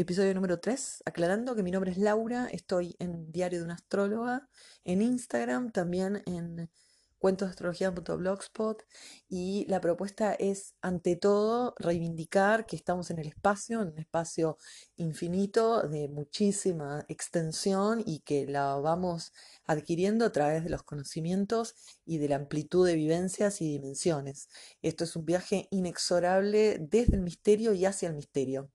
episodio 0.00 0.32
número 0.32 0.60
3, 0.60 1.02
aclarando 1.06 1.56
que 1.56 1.64
mi 1.64 1.72
nombre 1.72 1.90
es 1.90 1.98
Laura, 1.98 2.48
estoy 2.52 2.94
en 3.00 3.32
Diario 3.32 3.58
de 3.58 3.64
una 3.64 3.74
Astróloga, 3.74 4.48
en 4.84 5.02
Instagram, 5.02 5.72
también 5.72 6.22
en 6.26 6.70
cuentosdeastrología.blogspot 7.18 8.84
y 9.28 9.66
la 9.68 9.80
propuesta 9.80 10.34
es, 10.34 10.76
ante 10.82 11.16
todo, 11.16 11.74
reivindicar 11.80 12.64
que 12.64 12.76
estamos 12.76 13.10
en 13.10 13.18
el 13.18 13.26
espacio, 13.26 13.82
en 13.82 13.88
un 13.88 13.98
espacio 13.98 14.58
infinito 14.94 15.82
de 15.82 16.06
muchísima 16.06 17.04
extensión 17.08 18.00
y 18.06 18.20
que 18.20 18.46
la 18.46 18.76
vamos 18.76 19.32
adquiriendo 19.64 20.24
a 20.24 20.30
través 20.30 20.62
de 20.62 20.70
los 20.70 20.84
conocimientos 20.84 21.74
y 22.04 22.18
de 22.18 22.28
la 22.28 22.36
amplitud 22.36 22.86
de 22.86 22.94
vivencias 22.94 23.60
y 23.62 23.66
dimensiones. 23.66 24.48
Esto 24.80 25.02
es 25.02 25.16
un 25.16 25.24
viaje 25.24 25.66
inexorable 25.72 26.78
desde 26.78 27.16
el 27.16 27.22
misterio 27.22 27.72
y 27.72 27.84
hacia 27.84 28.08
el 28.08 28.14
misterio, 28.14 28.70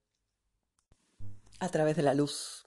a 1.64 1.70
través 1.70 1.96
de 1.96 2.02
la 2.02 2.14
luz. 2.14 2.63